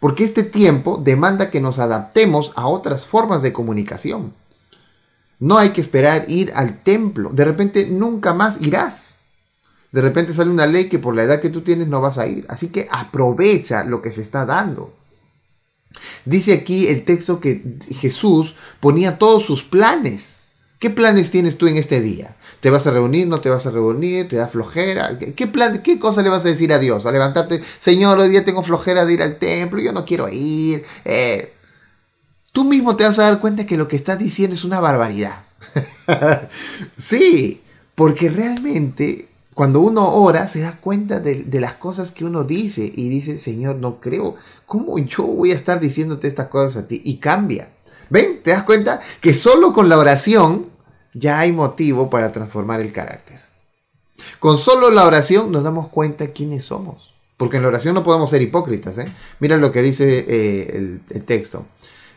Porque 0.00 0.24
este 0.24 0.42
tiempo 0.42 1.00
demanda 1.04 1.50
que 1.50 1.60
nos 1.60 1.78
adaptemos 1.78 2.50
a 2.56 2.66
otras 2.66 3.06
formas 3.06 3.42
de 3.42 3.52
comunicación. 3.52 4.34
No 5.38 5.56
hay 5.56 5.68
que 5.68 5.80
esperar 5.80 6.24
ir 6.26 6.50
al 6.56 6.82
templo. 6.82 7.30
De 7.32 7.44
repente 7.44 7.86
nunca 7.88 8.34
más 8.34 8.60
irás. 8.60 9.20
De 9.92 10.00
repente 10.00 10.34
sale 10.34 10.50
una 10.50 10.66
ley 10.66 10.88
que 10.88 10.98
por 10.98 11.14
la 11.14 11.22
edad 11.22 11.40
que 11.40 11.48
tú 11.48 11.60
tienes 11.60 11.86
no 11.86 12.00
vas 12.00 12.18
a 12.18 12.26
ir. 12.26 12.44
Así 12.48 12.70
que 12.70 12.88
aprovecha 12.90 13.84
lo 13.84 14.02
que 14.02 14.10
se 14.10 14.22
está 14.22 14.44
dando. 14.44 14.92
Dice 16.24 16.52
aquí 16.52 16.88
el 16.88 17.04
texto 17.04 17.40
que 17.40 17.62
Jesús 17.90 18.54
ponía 18.80 19.18
todos 19.18 19.44
sus 19.44 19.64
planes. 19.64 20.34
¿Qué 20.78 20.90
planes 20.90 21.30
tienes 21.30 21.56
tú 21.56 21.66
en 21.66 21.76
este 21.76 22.00
día? 22.00 22.36
¿Te 22.60 22.70
vas 22.70 22.86
a 22.86 22.90
reunir? 22.90 23.26
¿No 23.26 23.40
te 23.40 23.48
vas 23.48 23.66
a 23.66 23.70
reunir? 23.70 24.28
¿Te 24.28 24.36
da 24.36 24.46
flojera? 24.46 25.18
¿Qué, 25.18 25.46
plan, 25.46 25.82
¿Qué 25.82 25.98
cosa 25.98 26.22
le 26.22 26.28
vas 26.28 26.44
a 26.44 26.48
decir 26.48 26.72
a 26.72 26.78
Dios? 26.78 27.06
A 27.06 27.12
levantarte, 27.12 27.62
Señor, 27.78 28.18
hoy 28.18 28.28
día 28.28 28.44
tengo 28.44 28.62
flojera 28.62 29.06
de 29.06 29.14
ir 29.14 29.22
al 29.22 29.38
templo, 29.38 29.80
yo 29.80 29.92
no 29.92 30.04
quiero 30.04 30.28
ir. 30.28 30.84
Eh, 31.04 31.54
tú 32.52 32.64
mismo 32.64 32.96
te 32.96 33.04
vas 33.04 33.18
a 33.18 33.22
dar 33.22 33.40
cuenta 33.40 33.66
que 33.66 33.76
lo 33.76 33.88
que 33.88 33.96
estás 33.96 34.18
diciendo 34.18 34.54
es 34.54 34.64
una 34.64 34.80
barbaridad. 34.80 35.44
sí, 36.98 37.62
porque 37.94 38.28
realmente 38.28 39.28
cuando 39.54 39.80
uno 39.80 40.12
ora 40.14 40.48
se 40.48 40.60
da 40.60 40.78
cuenta 40.80 41.20
de, 41.20 41.46
las 41.60 41.74
cosas 41.74 42.10
que 42.10 42.24
uno 42.24 42.42
dice 42.42 42.92
y 42.94 43.08
dice, 43.08 43.38
Señor, 43.38 43.76
no 43.76 44.00
creo, 44.00 44.34
¿cómo 44.66 44.98
yo 44.98 45.22
voy 45.24 45.52
a 45.52 45.54
estar 45.54 45.78
diciéndote 45.78 46.26
estas 46.26 46.48
cosas 46.48 46.84
a 46.84 46.88
ti? 46.88 47.00
Y 47.04 47.18
cambia. 47.18 47.70
¿Ven? 48.10 48.42
¿Te 48.42 48.50
das 48.50 48.64
cuenta? 48.64 49.00
Que 49.20 49.32
solo 49.32 49.72
con 49.72 49.88
la 49.88 49.96
oración 49.96 50.66
ya 51.12 51.38
hay 51.38 51.52
motivo 51.52 52.10
para 52.10 52.32
transformar 52.32 52.80
el 52.80 52.92
carácter. 52.92 53.40
Con 54.40 54.58
solo 54.58 54.90
la 54.90 55.06
oración 55.06 55.52
nos 55.52 55.62
damos 55.62 55.88
cuenta 55.88 56.32
quiénes 56.32 56.64
somos. 56.64 57.14
Porque 57.36 57.56
en 57.56 57.62
la 57.62 57.68
oración 57.68 57.94
no 57.94 58.02
podemos 58.02 58.30
ser 58.30 58.42
hipócritas. 58.42 58.98
¿eh? 58.98 59.06
Mira 59.38 59.56
lo 59.56 59.70
que 59.70 59.82
dice 59.82 60.24
eh, 60.28 60.76
el, 60.76 61.00
el 61.10 61.24
texto. 61.24 61.64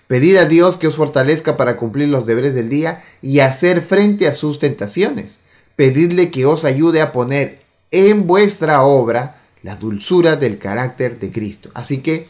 Pedid 0.07 0.37
a 0.37 0.45
Dios 0.45 0.77
que 0.77 0.87
os 0.87 0.95
fortalezca 0.95 1.57
para 1.57 1.77
cumplir 1.77 2.07
los 2.07 2.25
deberes 2.25 2.55
del 2.55 2.69
día 2.69 3.03
y 3.21 3.39
hacer 3.39 3.81
frente 3.81 4.27
a 4.27 4.33
sus 4.33 4.57
tentaciones. 4.57 5.41
Pedidle 5.77 6.31
que 6.31 6.45
os 6.45 6.65
ayude 6.65 7.01
a 7.01 7.13
poner 7.13 7.61
en 7.91 8.27
vuestra 8.27 8.81
obra 8.83 9.41
la 9.63 9.77
dulzura 9.77 10.35
del 10.35 10.57
carácter 10.57 11.19
de 11.19 11.31
Cristo. 11.31 11.69
Así 11.73 12.01
que 12.01 12.27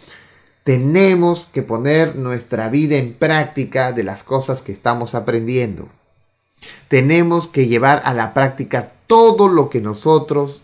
tenemos 0.63 1.45
que 1.45 1.63
poner 1.63 2.15
nuestra 2.15 2.69
vida 2.69 2.97
en 2.97 3.13
práctica 3.13 3.93
de 3.93 4.03
las 4.03 4.21
cosas 4.23 4.61
que 4.61 4.71
estamos 4.71 5.15
aprendiendo. 5.15 5.87
Tenemos 6.89 7.47
que 7.47 7.67
llevar 7.67 8.01
a 8.05 8.13
la 8.13 8.33
práctica 8.33 8.91
todo 9.07 9.47
lo 9.47 9.69
que 9.69 9.81
nosotros 9.81 10.63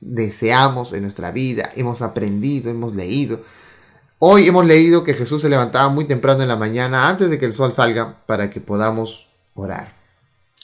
deseamos 0.00 0.92
en 0.92 1.02
nuestra 1.02 1.30
vida, 1.30 1.70
hemos 1.76 2.02
aprendido, 2.02 2.70
hemos 2.70 2.94
leído. 2.94 3.42
Hoy 4.18 4.48
hemos 4.48 4.66
leído 4.66 5.04
que 5.04 5.14
Jesús 5.14 5.42
se 5.42 5.48
levantaba 5.48 5.88
muy 5.88 6.04
temprano 6.04 6.42
en 6.42 6.48
la 6.48 6.56
mañana 6.56 7.08
antes 7.08 7.30
de 7.30 7.38
que 7.38 7.46
el 7.46 7.52
sol 7.52 7.72
salga 7.72 8.16
para 8.26 8.50
que 8.50 8.60
podamos 8.60 9.28
orar. 9.54 9.94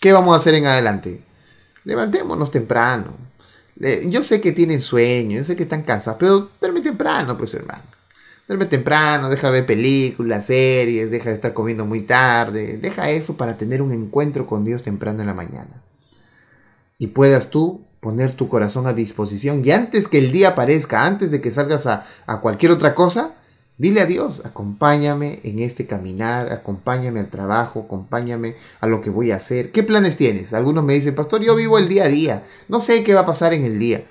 ¿Qué 0.00 0.12
vamos 0.12 0.34
a 0.34 0.38
hacer 0.38 0.54
en 0.54 0.66
adelante? 0.66 1.23
Levantémonos 1.84 2.50
temprano. 2.50 3.14
Yo 4.06 4.22
sé 4.22 4.40
que 4.40 4.52
tienen 4.52 4.80
sueño, 4.80 5.38
yo 5.38 5.44
sé 5.44 5.56
que 5.56 5.64
están 5.64 5.82
cansados, 5.82 6.18
pero 6.18 6.50
duerme 6.60 6.80
temprano, 6.80 7.36
pues 7.36 7.54
hermano. 7.54 7.82
Duerme 8.46 8.66
temprano, 8.66 9.30
deja 9.30 9.48
de 9.48 9.52
ver 9.54 9.66
películas, 9.66 10.46
series, 10.46 11.10
deja 11.10 11.30
de 11.30 11.34
estar 11.34 11.54
comiendo 11.54 11.84
muy 11.86 12.02
tarde. 12.02 12.78
Deja 12.78 13.10
eso 13.10 13.36
para 13.36 13.56
tener 13.56 13.82
un 13.82 13.92
encuentro 13.92 14.46
con 14.46 14.64
Dios 14.64 14.82
temprano 14.82 15.20
en 15.20 15.26
la 15.26 15.34
mañana. 15.34 15.82
Y 16.98 17.08
puedas 17.08 17.50
tú 17.50 17.84
poner 18.00 18.34
tu 18.34 18.48
corazón 18.48 18.86
a 18.86 18.92
disposición. 18.92 19.62
Y 19.64 19.70
antes 19.70 20.08
que 20.08 20.18
el 20.18 20.30
día 20.30 20.50
aparezca, 20.50 21.06
antes 21.06 21.30
de 21.30 21.40
que 21.40 21.50
salgas 21.50 21.86
a, 21.86 22.06
a 22.26 22.40
cualquier 22.40 22.70
otra 22.70 22.94
cosa, 22.94 23.34
Dile 23.76 24.02
a 24.02 24.06
Dios, 24.06 24.42
acompáñame 24.44 25.40
en 25.42 25.58
este 25.58 25.87
caminar, 25.87 26.52
acompáñame 26.52 27.18
al 27.18 27.28
trabajo, 27.28 27.80
acompáñame 27.87 28.54
a 28.80 28.87
lo 28.87 29.00
que 29.00 29.10
voy 29.10 29.32
a 29.32 29.37
hacer. 29.37 29.72
¿Qué 29.72 29.82
planes 29.82 30.16
tienes? 30.16 30.54
Algunos 30.54 30.84
me 30.84 30.94
dicen, 30.94 31.16
pastor, 31.16 31.42
yo 31.42 31.56
vivo 31.56 31.76
el 31.78 31.88
día 31.88 32.04
a 32.04 32.08
día, 32.08 32.44
no 32.68 32.78
sé 32.78 33.02
qué 33.02 33.14
va 33.14 33.22
a 33.22 33.26
pasar 33.26 33.52
en 33.52 33.64
el 33.64 33.80
día. 33.80 34.04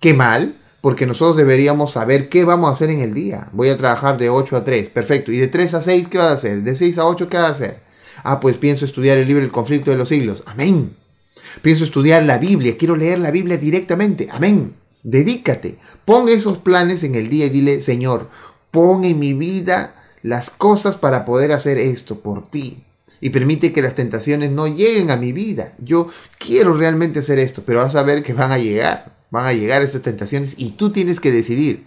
Qué 0.00 0.14
mal, 0.14 0.58
porque 0.80 1.06
nosotros 1.06 1.36
deberíamos 1.36 1.92
saber 1.92 2.30
qué 2.30 2.44
vamos 2.44 2.68
a 2.68 2.72
hacer 2.72 2.88
en 2.88 3.00
el 3.00 3.12
día. 3.12 3.48
Voy 3.52 3.68
a 3.68 3.76
trabajar 3.76 4.16
de 4.16 4.30
8 4.30 4.56
a 4.56 4.64
3, 4.64 4.88
perfecto. 4.88 5.32
¿Y 5.32 5.38
de 5.38 5.48
3 5.48 5.74
a 5.74 5.82
6 5.82 6.08
qué 6.08 6.18
vas 6.18 6.30
a 6.30 6.32
hacer? 6.32 6.62
¿De 6.62 6.74
6 6.74 6.96
a 6.98 7.06
8 7.06 7.28
qué 7.28 7.36
vas 7.36 7.46
a 7.46 7.50
hacer? 7.50 7.80
Ah, 8.22 8.40
pues 8.40 8.56
pienso 8.56 8.86
estudiar 8.86 9.18
el 9.18 9.28
libro 9.28 9.44
El 9.44 9.52
conflicto 9.52 9.90
de 9.90 9.98
los 9.98 10.08
siglos. 10.08 10.42
Amén. 10.46 10.96
Pienso 11.62 11.84
estudiar 11.84 12.22
la 12.24 12.38
Biblia, 12.38 12.76
quiero 12.78 12.96
leer 12.96 13.18
la 13.18 13.30
Biblia 13.30 13.58
directamente. 13.58 14.28
Amén. 14.30 14.74
Dedícate, 15.02 15.78
pon 16.06 16.30
esos 16.30 16.58
planes 16.58 17.02
en 17.04 17.14
el 17.14 17.28
día 17.28 17.46
y 17.46 17.50
dile, 17.50 17.82
Señor, 17.82 18.30
Pon 18.74 19.04
en 19.04 19.20
mi 19.20 19.34
vida 19.34 19.94
las 20.24 20.50
cosas 20.50 20.96
para 20.96 21.24
poder 21.24 21.52
hacer 21.52 21.78
esto 21.78 22.18
por 22.18 22.50
ti. 22.50 22.82
Y 23.20 23.30
permite 23.30 23.72
que 23.72 23.82
las 23.82 23.94
tentaciones 23.94 24.50
no 24.50 24.66
lleguen 24.66 25.12
a 25.12 25.16
mi 25.16 25.30
vida. 25.30 25.74
Yo 25.78 26.08
quiero 26.40 26.74
realmente 26.74 27.20
hacer 27.20 27.38
esto, 27.38 27.62
pero 27.64 27.78
vas 27.78 27.94
a 27.94 28.02
ver 28.02 28.24
que 28.24 28.32
van 28.32 28.50
a 28.50 28.58
llegar. 28.58 29.12
Van 29.30 29.46
a 29.46 29.52
llegar 29.52 29.80
esas 29.82 30.02
tentaciones 30.02 30.54
y 30.56 30.72
tú 30.72 30.90
tienes 30.90 31.20
que 31.20 31.30
decidir. 31.30 31.86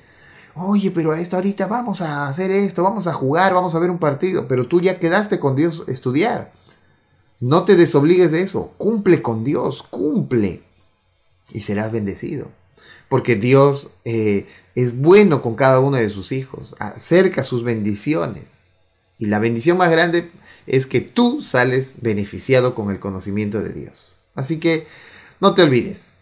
Oye, 0.55 0.89
pero 0.91 1.11
a 1.11 1.19
esta 1.19 1.35
ahorita 1.35 1.67
vamos 1.67 2.01
a 2.01 2.29
hacer 2.29 2.51
esto, 2.51 2.83
vamos 2.83 3.05
a 3.05 3.13
jugar, 3.13 3.53
vamos 3.53 3.75
a 3.75 3.79
ver 3.79 3.91
un 3.91 3.99
partido. 3.99 4.47
Pero 4.47 4.65
tú 4.65 4.79
ya 4.79 4.97
quedaste 4.97 5.39
con 5.39 5.57
Dios 5.57 5.83
estudiar. 5.89 6.53
No 7.41 7.65
te 7.65 7.75
desobligues 7.75 8.31
de 8.31 8.43
eso. 8.43 8.71
Cumple 8.77 9.21
con 9.21 9.43
Dios, 9.43 9.83
cumple. 9.83 10.63
Y 11.51 11.59
serás 11.61 11.91
bendecido. 11.91 12.47
Porque 13.09 13.35
Dios 13.35 13.89
eh, 14.05 14.47
es 14.77 14.95
bueno 14.95 15.41
con 15.41 15.55
cada 15.55 15.79
uno 15.79 15.97
de 15.97 16.11
sus 16.11 16.31
hijos, 16.31 16.75
acerca 16.77 17.43
sus 17.43 17.63
bendiciones. 17.63 18.65
Y 19.17 19.25
la 19.25 19.39
bendición 19.39 19.75
más 19.75 19.89
grande 19.89 20.29
es 20.67 20.85
que 20.85 21.01
tú 21.01 21.41
sales 21.41 21.95
beneficiado 22.01 22.75
con 22.75 22.91
el 22.91 22.99
conocimiento 22.99 23.59
de 23.63 23.73
Dios. 23.73 24.13
Así 24.35 24.59
que 24.59 24.85
no 25.41 25.55
te 25.55 25.63
olvides, 25.63 26.13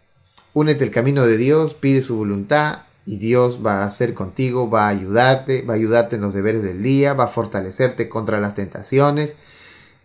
únete 0.54 0.86
al 0.86 0.92
camino 0.92 1.28
de 1.28 1.36
Dios, 1.36 1.74
pide 1.74 2.02
su 2.02 2.16
voluntad 2.16 2.84
y 3.06 3.18
Dios 3.18 3.60
va 3.64 3.84
a 3.84 3.88
hacer 3.88 4.14
contigo, 4.14 4.70
va 4.70 4.86
a 4.86 4.92
ayudarte, 4.92 5.64
va 5.64 5.74
a 5.74 5.76
ayudarte 5.76 6.16
en 6.16 6.22
los 6.22 6.34
deberes 6.34 6.64
del 6.64 6.82
día, 6.82 7.14
va 7.14 7.26
a 7.26 7.28
fortalecerte 7.28 8.08
contra 8.08 8.40
las 8.40 8.56
tentaciones 8.56 9.36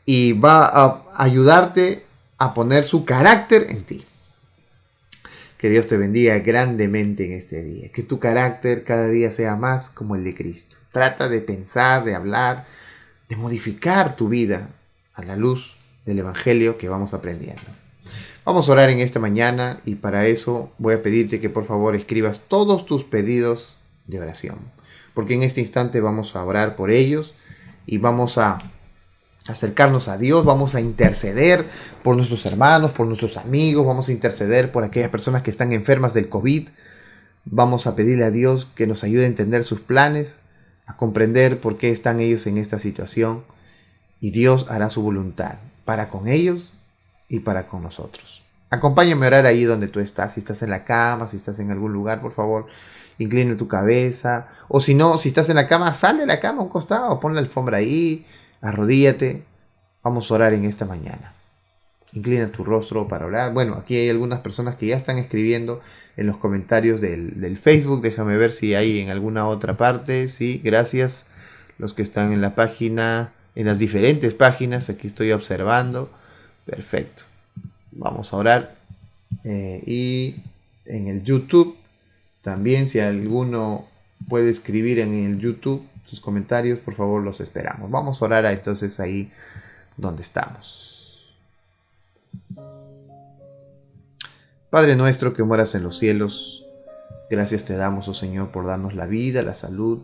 y 0.05 0.33
va 0.33 0.65
a 0.65 1.05
ayudarte 1.19 2.05
a 2.39 2.53
poner 2.53 2.83
su 2.83 3.05
carácter 3.05 3.69
en 3.69 3.85
ti. 3.85 4.05
Que 5.61 5.69
Dios 5.69 5.89
te 5.89 5.99
bendiga 5.99 6.39
grandemente 6.39 7.27
en 7.27 7.33
este 7.33 7.63
día. 7.63 7.93
Que 7.93 8.03
tu 8.03 8.19
carácter 8.19 8.83
cada 8.83 9.09
día 9.09 9.31
sea 9.31 9.57
más 9.57 9.91
como 9.91 10.17
el 10.17 10.25
de 10.25 10.35
Cristo. 10.35 10.79
Trata 10.91 11.29
de 11.29 11.43
pensar, 11.43 12.03
de 12.03 12.15
hablar, 12.15 12.65
de 13.29 13.37
modificar 13.37 14.17
tu 14.17 14.31
vida 14.31 14.71
a 15.13 15.23
la 15.23 15.37
luz 15.37 15.77
del 16.07 16.21
Evangelio 16.21 16.79
que 16.79 16.89
vamos 16.89 17.13
aprendiendo. 17.13 17.61
Vamos 18.43 18.71
a 18.71 18.73
orar 18.73 18.89
en 18.89 19.01
esta 19.01 19.21
mañana 19.21 19.83
y 19.85 19.97
para 19.97 20.27
eso 20.27 20.73
voy 20.79 20.95
a 20.95 21.03
pedirte 21.03 21.41
que 21.41 21.51
por 21.51 21.67
favor 21.67 21.95
escribas 21.95 22.41
todos 22.49 22.87
tus 22.87 23.05
pedidos 23.05 23.77
de 24.07 24.19
oración. 24.19 24.57
Porque 25.13 25.35
en 25.35 25.43
este 25.43 25.61
instante 25.61 26.01
vamos 26.01 26.37
a 26.37 26.43
orar 26.43 26.75
por 26.75 26.91
ellos 26.91 27.35
y 27.85 27.99
vamos 27.99 28.39
a 28.39 28.61
acercarnos 29.51 30.09
a 30.09 30.19
Dios, 30.19 30.45
vamos 30.45 30.75
a 30.75 30.81
interceder 30.81 31.65
por 32.03 32.17
nuestros 32.17 32.47
hermanos, 32.47 32.91
por 32.93 33.07
nuestros 33.07 33.37
amigos, 33.37 33.87
vamos 33.87 34.09
a 34.09 34.13
interceder 34.13 34.73
por 34.73 34.85
aquellas 34.85 35.11
personas 35.11 35.43
que 35.43 35.51
están 35.51 35.73
enfermas 35.73 36.15
del 36.15 36.29
COVID, 36.29 36.69
vamos 37.45 37.87
a 37.87 37.97
pedirle 37.97 38.25
a 38.25 38.31
Dios 38.31 38.67
que 38.75 38.87
nos 38.87 39.05
ayude 39.05 39.25
a 39.25 39.29
entender 39.29 39.65
sus 39.65 39.81
planes, 39.81 40.43
a 40.87 40.97
comprender 40.97 41.61
por 41.61 41.79
qué 41.79 41.91
están 41.91 42.21
ellos 42.21 42.47
en 42.47 42.59
esta 42.59 42.79
situación 42.79 43.45
y 44.21 44.31
Dios 44.31 44.67
hará 44.69 44.89
su 44.89 45.03
voluntad 45.03 45.55
para 45.85 46.09
con 46.09 46.29
ellos 46.29 46.75
y 47.29 47.41
para 47.41 47.69
con 47.69 47.83
nosotros. 47.83 48.43
Acompáñame 48.71 49.27
a 49.27 49.29
orar 49.29 49.47
ahí 49.47 49.65
donde 49.65 49.89
tú 49.89 50.01
estás, 50.01 50.35
si 50.35 50.41
estás 50.41 50.63
en 50.63 50.71
la 50.71 50.85
cama, 50.85 51.27
si 51.27 51.37
estás 51.37 51.59
en 51.59 51.71
algún 51.71 51.93
lugar, 51.93 52.21
por 52.21 52.33
favor, 52.33 52.67
inclina 53.19 53.57
tu 53.57 53.67
cabeza, 53.67 54.49
o 54.69 54.81
si 54.81 54.95
no, 54.95 55.19
si 55.19 55.29
estás 55.29 55.49
en 55.49 55.57
la 55.57 55.67
cama, 55.67 55.93
sal 55.95 56.19
de 56.19 56.27
la 56.27 56.41
cama 56.41 56.61
a 56.61 56.65
un 56.65 56.69
costado, 56.69 57.19
pon 57.19 57.35
la 57.35 57.41
alfombra 57.41 57.79
ahí, 57.79 58.25
arrodíllate, 58.61 59.43
vamos 60.03 60.31
a 60.31 60.35
orar 60.35 60.53
en 60.53 60.65
esta 60.65 60.85
mañana. 60.85 61.35
Inclina 62.13 62.51
tu 62.51 62.65
rostro 62.65 63.07
para 63.09 63.27
orar. 63.27 63.53
Bueno, 63.53 63.75
aquí 63.75 63.97
hay 63.97 64.09
algunas 64.09 64.41
personas 64.41 64.77
que 64.77 64.87
ya 64.87 64.97
están 64.97 65.19
escribiendo 65.19 65.81
en 66.17 66.27
los 66.27 66.39
comentarios 66.39 67.01
del, 67.01 67.57
Facebook. 67.57 68.03
Déjame 68.03 68.37
ver 68.37 68.53
si 68.53 68.75
hay 68.75 69.01
en 69.01 69.11
alguna 69.11 69.47
otra 69.47 69.77
parte. 69.77 70.29
Sí, 70.29 70.61
gracias. 70.63 71.29
Los 71.79 71.95
que 71.95 72.03
están 72.03 72.33
en 72.33 72.41
la 72.41 72.55
página, 72.55 73.33
en 73.55 73.67
las 73.67 73.79
diferentes 73.79 74.35
páginas, 74.35 74.91
aquí 74.91 75.07
estoy 75.07 75.33
observando. 75.33 76.11
Perfecto. 76.67 77.25
Vamos 77.93 78.33
a 78.33 78.37
orar. 78.37 78.77
Eh, 79.45 79.83
y 79.87 80.35
en 80.85 81.07
el 81.07 81.23
YouTube, 81.23 81.77
también 82.43 82.89
si 82.89 82.99
alguno 82.99 83.89
puede 84.29 84.51
escribir 84.51 84.99
en 84.99 85.15
el 85.15 85.39
YouTube 85.39 85.87
sus 86.11 86.21
comentarios, 86.21 86.81
por 86.81 86.95
favor, 86.95 87.23
los 87.23 87.41
esperamos. 87.41 87.89
Vamos 87.89 88.21
a 88.21 88.25
orar 88.25 88.45
entonces 88.47 88.99
ahí 88.99 89.31
donde 89.97 90.23
estamos. 90.23 91.37
Padre 94.71 94.97
nuestro 94.97 95.33
que 95.33 95.45
moras 95.45 95.75
en 95.77 95.85
los 95.85 95.99
cielos, 95.99 96.67
gracias 97.31 97.65
te 97.65 97.77
damos, 97.77 98.09
oh 98.09 98.15
Señor, 98.15 98.51
por 98.51 98.67
darnos 98.67 98.95
la 98.95 99.07
vida, 99.07 99.43
la 99.43 99.55
salud, 99.55 100.01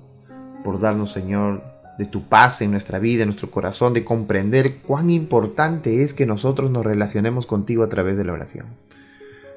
por 0.65 0.81
darnos, 0.81 1.11
Señor, 1.11 1.63
de 1.99 2.07
tu 2.07 2.29
paz 2.29 2.63
en 2.63 2.71
nuestra 2.71 3.01
vida, 3.01 3.23
en 3.23 3.29
nuestro 3.29 3.51
corazón, 3.51 3.93
de 3.93 4.05
comprender 4.05 4.79
cuán 4.79 5.11
importante 5.11 6.03
es 6.03 6.15
que 6.15 6.27
nosotros 6.27 6.71
nos 6.71 6.87
relacionemos 6.87 7.47
contigo 7.47 7.83
a 7.83 7.89
través 7.89 8.17
de 8.17 8.25
la 8.25 8.33
oración. 8.33 8.67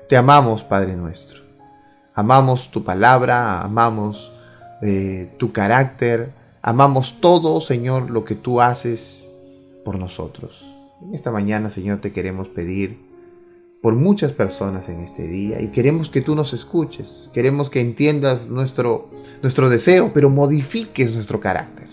Te 0.08 0.18
amamos, 0.18 0.64
Padre 0.64 0.96
nuestro. 0.96 1.42
Amamos 2.16 2.72
tu 2.72 2.84
palabra, 2.84 3.62
amamos 3.62 4.32
eh, 4.82 5.34
tu 5.38 5.52
carácter, 5.52 6.32
amamos 6.62 7.22
todo, 7.22 7.62
Señor, 7.62 8.10
lo 8.10 8.24
que 8.24 8.36
tú 8.36 8.62
haces 8.62 9.30
por 9.86 9.98
nosotros. 9.98 10.66
En 11.02 11.14
esta 11.14 11.32
mañana, 11.32 11.70
Señor, 11.70 12.02
te 12.02 12.12
queremos 12.12 12.50
pedir 12.50 12.98
por 13.82 13.96
muchas 13.96 14.34
personas 14.34 14.90
en 14.90 15.00
este 15.00 15.26
día 15.28 15.62
y 15.62 15.70
queremos 15.70 16.10
que 16.10 16.22
tú 16.22 16.36
nos 16.36 16.54
escuches, 16.54 17.30
queremos 17.34 17.70
que 17.70 17.80
entiendas 17.80 18.50
nuestro, 18.50 19.10
nuestro 19.42 19.70
deseo, 19.70 20.12
pero 20.14 20.30
modifiques 20.30 21.14
nuestro 21.14 21.40
carácter. 21.40 21.88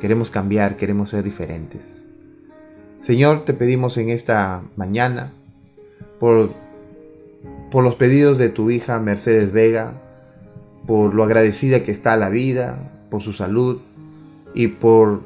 Queremos 0.00 0.30
cambiar, 0.30 0.76
queremos 0.76 1.10
ser 1.10 1.24
diferentes. 1.24 2.08
Señor, 2.98 3.44
te 3.44 3.52
pedimos 3.52 3.96
en 3.98 4.10
esta 4.10 4.62
mañana 4.76 5.32
por, 6.20 6.52
por 7.70 7.82
los 7.82 7.96
pedidos 7.96 8.38
de 8.38 8.48
tu 8.48 8.70
hija 8.70 9.00
Mercedes 9.00 9.52
Vega, 9.52 9.94
por 10.86 11.14
lo 11.14 11.24
agradecida 11.24 11.82
que 11.82 11.90
está 11.90 12.16
la 12.16 12.28
vida, 12.28 12.92
por 13.12 13.20
su 13.20 13.34
salud 13.34 13.82
y 14.54 14.68
por 14.68 15.20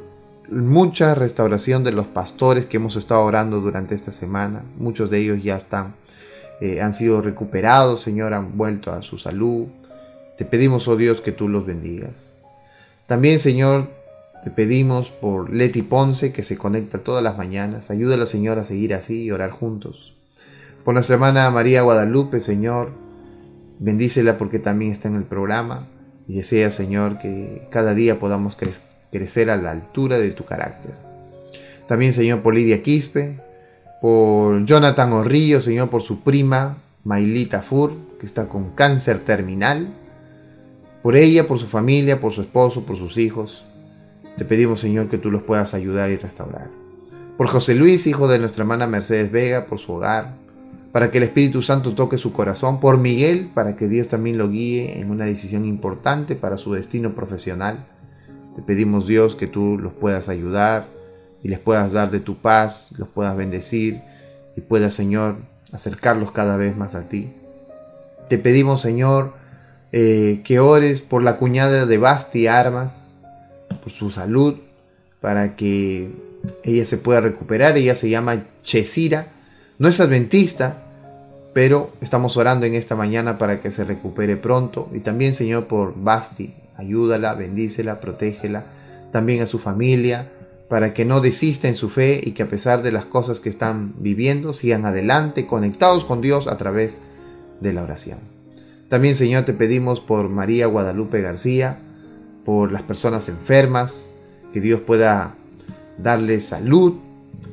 mucha 0.50 1.14
restauración 1.14 1.84
de 1.84 1.92
los 1.92 2.08
pastores 2.08 2.66
que 2.66 2.78
hemos 2.78 2.96
estado 2.96 3.22
orando 3.22 3.60
durante 3.60 3.94
esta 3.94 4.10
semana. 4.10 4.64
Muchos 4.76 5.08
de 5.08 5.20
ellos 5.20 5.40
ya 5.40 5.56
están, 5.56 5.94
eh, 6.60 6.80
han 6.80 6.92
sido 6.92 7.22
recuperados, 7.22 8.02
Señor, 8.02 8.34
han 8.34 8.58
vuelto 8.58 8.92
a 8.92 9.02
su 9.02 9.18
salud. 9.18 9.66
Te 10.36 10.44
pedimos, 10.44 10.88
oh 10.88 10.96
Dios, 10.96 11.20
que 11.20 11.30
tú 11.30 11.48
los 11.48 11.64
bendigas. 11.64 12.32
También, 13.06 13.38
Señor, 13.38 13.88
te 14.42 14.50
pedimos 14.50 15.12
por 15.12 15.52
Leti 15.52 15.82
Ponce, 15.82 16.32
que 16.32 16.42
se 16.42 16.58
conecta 16.58 16.98
todas 16.98 17.22
las 17.22 17.38
mañanas. 17.38 17.92
Ayúdala, 17.92 18.26
Señor, 18.26 18.58
a 18.58 18.64
seguir 18.64 18.94
así 18.94 19.22
y 19.22 19.30
orar 19.30 19.52
juntos. 19.52 20.16
Por 20.84 20.94
nuestra 20.94 21.14
hermana 21.14 21.48
María 21.52 21.82
Guadalupe, 21.82 22.40
Señor, 22.40 22.90
bendícela 23.78 24.38
porque 24.38 24.58
también 24.58 24.90
está 24.90 25.06
en 25.06 25.14
el 25.14 25.24
programa. 25.24 25.86
Y 26.28 26.34
desea, 26.34 26.70
Señor, 26.70 27.18
que 27.18 27.66
cada 27.70 27.94
día 27.94 28.18
podamos 28.18 28.56
crecer 29.10 29.50
a 29.50 29.56
la 29.56 29.70
altura 29.70 30.18
de 30.18 30.32
tu 30.32 30.44
carácter. 30.44 30.92
También, 31.86 32.12
Señor, 32.12 32.42
por 32.42 32.54
Lidia 32.54 32.82
Quispe, 32.82 33.38
por 34.00 34.64
Jonathan 34.64 35.12
Orrillo, 35.12 35.60
Señor, 35.60 35.88
por 35.88 36.02
su 36.02 36.20
prima 36.20 36.78
Mailita 37.04 37.62
Fur, 37.62 37.92
que 38.18 38.26
está 38.26 38.48
con 38.48 38.70
cáncer 38.70 39.20
terminal, 39.20 39.94
por 41.02 41.16
ella, 41.16 41.46
por 41.46 41.58
su 41.58 41.66
familia, 41.66 42.20
por 42.20 42.32
su 42.32 42.42
esposo, 42.42 42.84
por 42.84 42.96
sus 42.96 43.16
hijos. 43.16 43.64
Te 44.36 44.44
pedimos, 44.44 44.80
Señor, 44.80 45.08
que 45.08 45.18
tú 45.18 45.30
los 45.30 45.42
puedas 45.42 45.74
ayudar 45.74 46.10
y 46.10 46.16
restaurar. 46.16 46.68
Por 47.36 47.46
José 47.46 47.74
Luis, 47.74 48.06
hijo 48.06 48.26
de 48.26 48.38
nuestra 48.38 48.62
hermana 48.62 48.86
Mercedes 48.86 49.30
Vega, 49.30 49.66
por 49.66 49.78
su 49.78 49.92
hogar, 49.92 50.34
para 50.96 51.10
que 51.10 51.18
el 51.18 51.24
Espíritu 51.24 51.60
Santo 51.60 51.94
toque 51.94 52.16
su 52.16 52.32
corazón. 52.32 52.80
Por 52.80 52.96
Miguel, 52.96 53.50
para 53.52 53.76
que 53.76 53.86
Dios 53.86 54.08
también 54.08 54.38
lo 54.38 54.48
guíe 54.48 54.98
en 54.98 55.10
una 55.10 55.26
decisión 55.26 55.66
importante 55.66 56.36
para 56.36 56.56
su 56.56 56.72
destino 56.72 57.14
profesional. 57.14 57.84
Te 58.56 58.62
pedimos 58.62 59.06
Dios 59.06 59.36
que 59.36 59.46
tú 59.46 59.76
los 59.78 59.92
puedas 59.92 60.30
ayudar 60.30 60.86
y 61.42 61.48
les 61.48 61.58
puedas 61.58 61.92
dar 61.92 62.10
de 62.10 62.20
tu 62.20 62.38
paz, 62.38 62.94
los 62.96 63.08
puedas 63.08 63.36
bendecir 63.36 64.00
y 64.56 64.62
puedas, 64.62 64.94
Señor, 64.94 65.36
acercarlos 65.70 66.30
cada 66.30 66.56
vez 66.56 66.74
más 66.78 66.94
a 66.94 67.10
ti. 67.10 67.30
Te 68.30 68.38
pedimos, 68.38 68.80
Señor, 68.80 69.34
eh, 69.92 70.40
que 70.44 70.60
ores 70.60 71.02
por 71.02 71.22
la 71.22 71.36
cuñada 71.36 71.84
de 71.84 71.98
Basti 71.98 72.46
Armas, 72.46 73.12
por 73.82 73.92
su 73.92 74.10
salud, 74.10 74.60
para 75.20 75.56
que 75.56 76.10
ella 76.64 76.86
se 76.86 76.96
pueda 76.96 77.20
recuperar. 77.20 77.76
Ella 77.76 77.96
se 77.96 78.08
llama 78.08 78.46
Chesira, 78.62 79.34
no 79.78 79.88
es 79.88 80.00
adventista, 80.00 80.84
pero 81.56 81.92
estamos 82.02 82.36
orando 82.36 82.66
en 82.66 82.74
esta 82.74 82.96
mañana 82.96 83.38
para 83.38 83.62
que 83.62 83.70
se 83.70 83.84
recupere 83.84 84.36
pronto. 84.36 84.90
Y 84.92 84.98
también, 84.98 85.32
Señor, 85.32 85.68
por 85.68 85.94
Basti, 85.96 86.52
ayúdala, 86.76 87.32
bendícela, 87.32 87.98
protégela, 87.98 88.66
también 89.10 89.42
a 89.42 89.46
su 89.46 89.58
familia, 89.58 90.30
para 90.68 90.92
que 90.92 91.06
no 91.06 91.22
desista 91.22 91.66
en 91.66 91.74
su 91.74 91.88
fe 91.88 92.20
y 92.22 92.32
que 92.32 92.42
a 92.42 92.48
pesar 92.48 92.82
de 92.82 92.92
las 92.92 93.06
cosas 93.06 93.40
que 93.40 93.48
están 93.48 93.94
viviendo, 93.96 94.52
sigan 94.52 94.84
adelante, 94.84 95.46
conectados 95.46 96.04
con 96.04 96.20
Dios 96.20 96.46
a 96.46 96.58
través 96.58 97.00
de 97.62 97.72
la 97.72 97.84
oración. 97.84 98.18
También, 98.90 99.16
Señor, 99.16 99.46
te 99.46 99.54
pedimos 99.54 100.02
por 100.02 100.28
María 100.28 100.66
Guadalupe 100.66 101.22
García, 101.22 101.78
por 102.44 102.70
las 102.70 102.82
personas 102.82 103.30
enfermas, 103.30 104.10
que 104.52 104.60
Dios 104.60 104.82
pueda 104.82 105.36
darle 105.96 106.38
salud. 106.42 106.96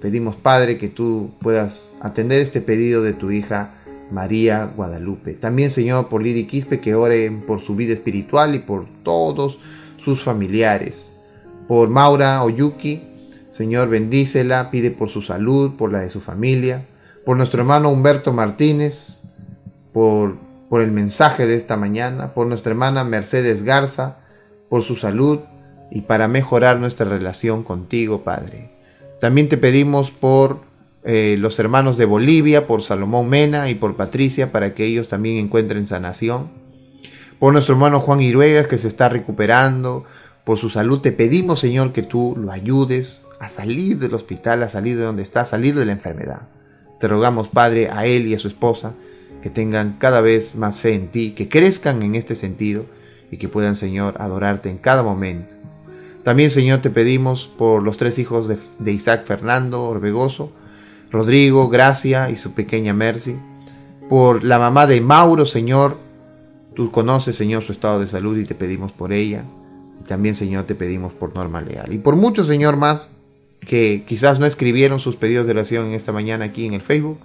Pedimos, 0.01 0.35
Padre, 0.35 0.77
que 0.77 0.89
tú 0.89 1.31
puedas 1.41 1.93
atender 2.01 2.41
este 2.41 2.59
pedido 2.59 3.01
de 3.01 3.13
tu 3.13 3.31
hija 3.31 3.75
María 4.11 4.65
Guadalupe. 4.65 5.33
También, 5.33 5.71
Señor, 5.71 6.09
por 6.09 6.21
Lidia 6.21 6.47
Quispe, 6.47 6.79
que 6.79 6.95
oren 6.95 7.41
por 7.45 7.59
su 7.59 7.75
vida 7.75 7.93
espiritual 7.93 8.55
y 8.55 8.59
por 8.59 8.85
todos 9.03 9.59
sus 9.97 10.21
familiares. 10.21 11.13
Por 11.67 11.89
Maura 11.89 12.43
Oyuki, 12.43 13.03
Señor, 13.49 13.89
bendícela, 13.89 14.71
pide 14.71 14.91
por 14.91 15.09
su 15.09 15.21
salud, 15.21 15.75
por 15.77 15.91
la 15.91 15.99
de 15.99 16.09
su 16.09 16.21
familia. 16.21 16.85
Por 17.25 17.37
nuestro 17.37 17.61
hermano 17.61 17.91
Humberto 17.91 18.33
Martínez, 18.33 19.19
por, 19.93 20.37
por 20.69 20.81
el 20.81 20.91
mensaje 20.91 21.45
de 21.45 21.55
esta 21.55 21.77
mañana. 21.77 22.33
Por 22.33 22.47
nuestra 22.47 22.71
hermana 22.71 23.03
Mercedes 23.03 23.63
Garza, 23.63 24.17
por 24.69 24.81
su 24.81 24.95
salud 24.95 25.39
y 25.91 26.01
para 26.01 26.27
mejorar 26.27 26.79
nuestra 26.79 27.07
relación 27.07 27.63
contigo, 27.63 28.23
Padre. 28.23 28.71
También 29.19 29.47
te 29.47 29.57
pedimos 29.57 30.11
por 30.11 30.61
eh, 31.05 31.35
los 31.37 31.59
hermanos 31.59 31.97
de 31.97 32.05
Bolivia, 32.05 32.65
por 32.65 32.81
Salomón 32.81 33.29
Mena 33.29 33.69
y 33.69 33.75
por 33.75 33.95
Patricia, 33.95 34.51
para 34.51 34.73
que 34.73 34.85
ellos 34.85 35.09
también 35.09 35.37
encuentren 35.37 35.87
sanación. 35.87 36.49
Por 37.39 37.51
nuestro 37.51 37.75
hermano 37.75 37.99
Juan 37.99 38.21
Iruegas, 38.21 38.67
que 38.67 38.77
se 38.77 38.87
está 38.87 39.09
recuperando, 39.09 40.05
por 40.45 40.57
su 40.57 40.69
salud, 40.69 41.01
te 41.01 41.11
pedimos, 41.11 41.59
Señor, 41.59 41.91
que 41.93 42.03
tú 42.03 42.35
lo 42.37 42.51
ayudes 42.51 43.21
a 43.39 43.49
salir 43.49 43.99
del 43.99 44.13
hospital, 44.13 44.63
a 44.63 44.69
salir 44.69 44.97
de 44.97 45.03
donde 45.03 45.23
está, 45.23 45.41
a 45.41 45.45
salir 45.45 45.75
de 45.75 45.85
la 45.85 45.91
enfermedad. 45.91 46.43
Te 46.99 47.07
rogamos, 47.09 47.49
Padre, 47.49 47.89
a 47.89 48.05
él 48.05 48.27
y 48.27 48.33
a 48.33 48.39
su 48.39 48.47
esposa, 48.47 48.93
que 49.41 49.49
tengan 49.49 49.97
cada 49.99 50.21
vez 50.21 50.55
más 50.55 50.79
fe 50.79 50.93
en 50.93 51.09
ti, 51.09 51.31
que 51.31 51.49
crezcan 51.49 52.01
en 52.03 52.15
este 52.15 52.35
sentido 52.35 52.85
y 53.29 53.37
que 53.37 53.49
puedan, 53.49 53.75
Señor, 53.75 54.15
adorarte 54.19 54.69
en 54.69 54.77
cada 54.77 55.03
momento. 55.03 55.53
También, 56.23 56.49
Señor, 56.49 56.81
te 56.81 56.89
pedimos 56.89 57.49
por 57.49 57.83
los 57.83 57.97
tres 57.97 58.19
hijos 58.19 58.47
de, 58.47 58.57
de 58.79 58.91
Isaac 58.93 59.25
Fernando 59.25 59.83
Orbegoso, 59.83 60.53
Rodrigo, 61.13 61.69
Gracia 61.69 62.31
y 62.31 62.35
su 62.35 62.53
pequeña 62.53 62.91
Mercy. 62.91 63.35
Por 64.09 64.43
la 64.43 64.57
mamá 64.57 64.87
de 64.87 64.99
Mauro, 64.99 65.45
Señor, 65.45 65.99
tú 66.73 66.91
conoces, 66.91 67.35
Señor, 67.35 67.61
su 67.61 67.71
estado 67.71 67.99
de 67.99 68.07
salud 68.07 68.35
y 68.35 68.45
te 68.45 68.55
pedimos 68.55 68.91
por 68.91 69.13
ella. 69.13 69.43
Y 70.01 70.05
también, 70.05 70.33
Señor, 70.33 70.63
te 70.63 70.73
pedimos 70.73 71.13
por 71.13 71.35
Norma 71.35 71.61
Leal. 71.61 71.93
Y 71.93 71.99
por 71.99 72.15
muchos, 72.15 72.47
Señor, 72.47 72.77
más 72.77 73.11
que 73.59 74.03
quizás 74.07 74.39
no 74.39 74.47
escribieron 74.47 74.99
sus 74.99 75.15
pedidos 75.15 75.45
de 75.45 75.51
oración 75.51 75.85
en 75.85 75.93
esta 75.93 76.11
mañana 76.11 76.45
aquí 76.45 76.65
en 76.65 76.73
el 76.73 76.81
Facebook, 76.81 77.19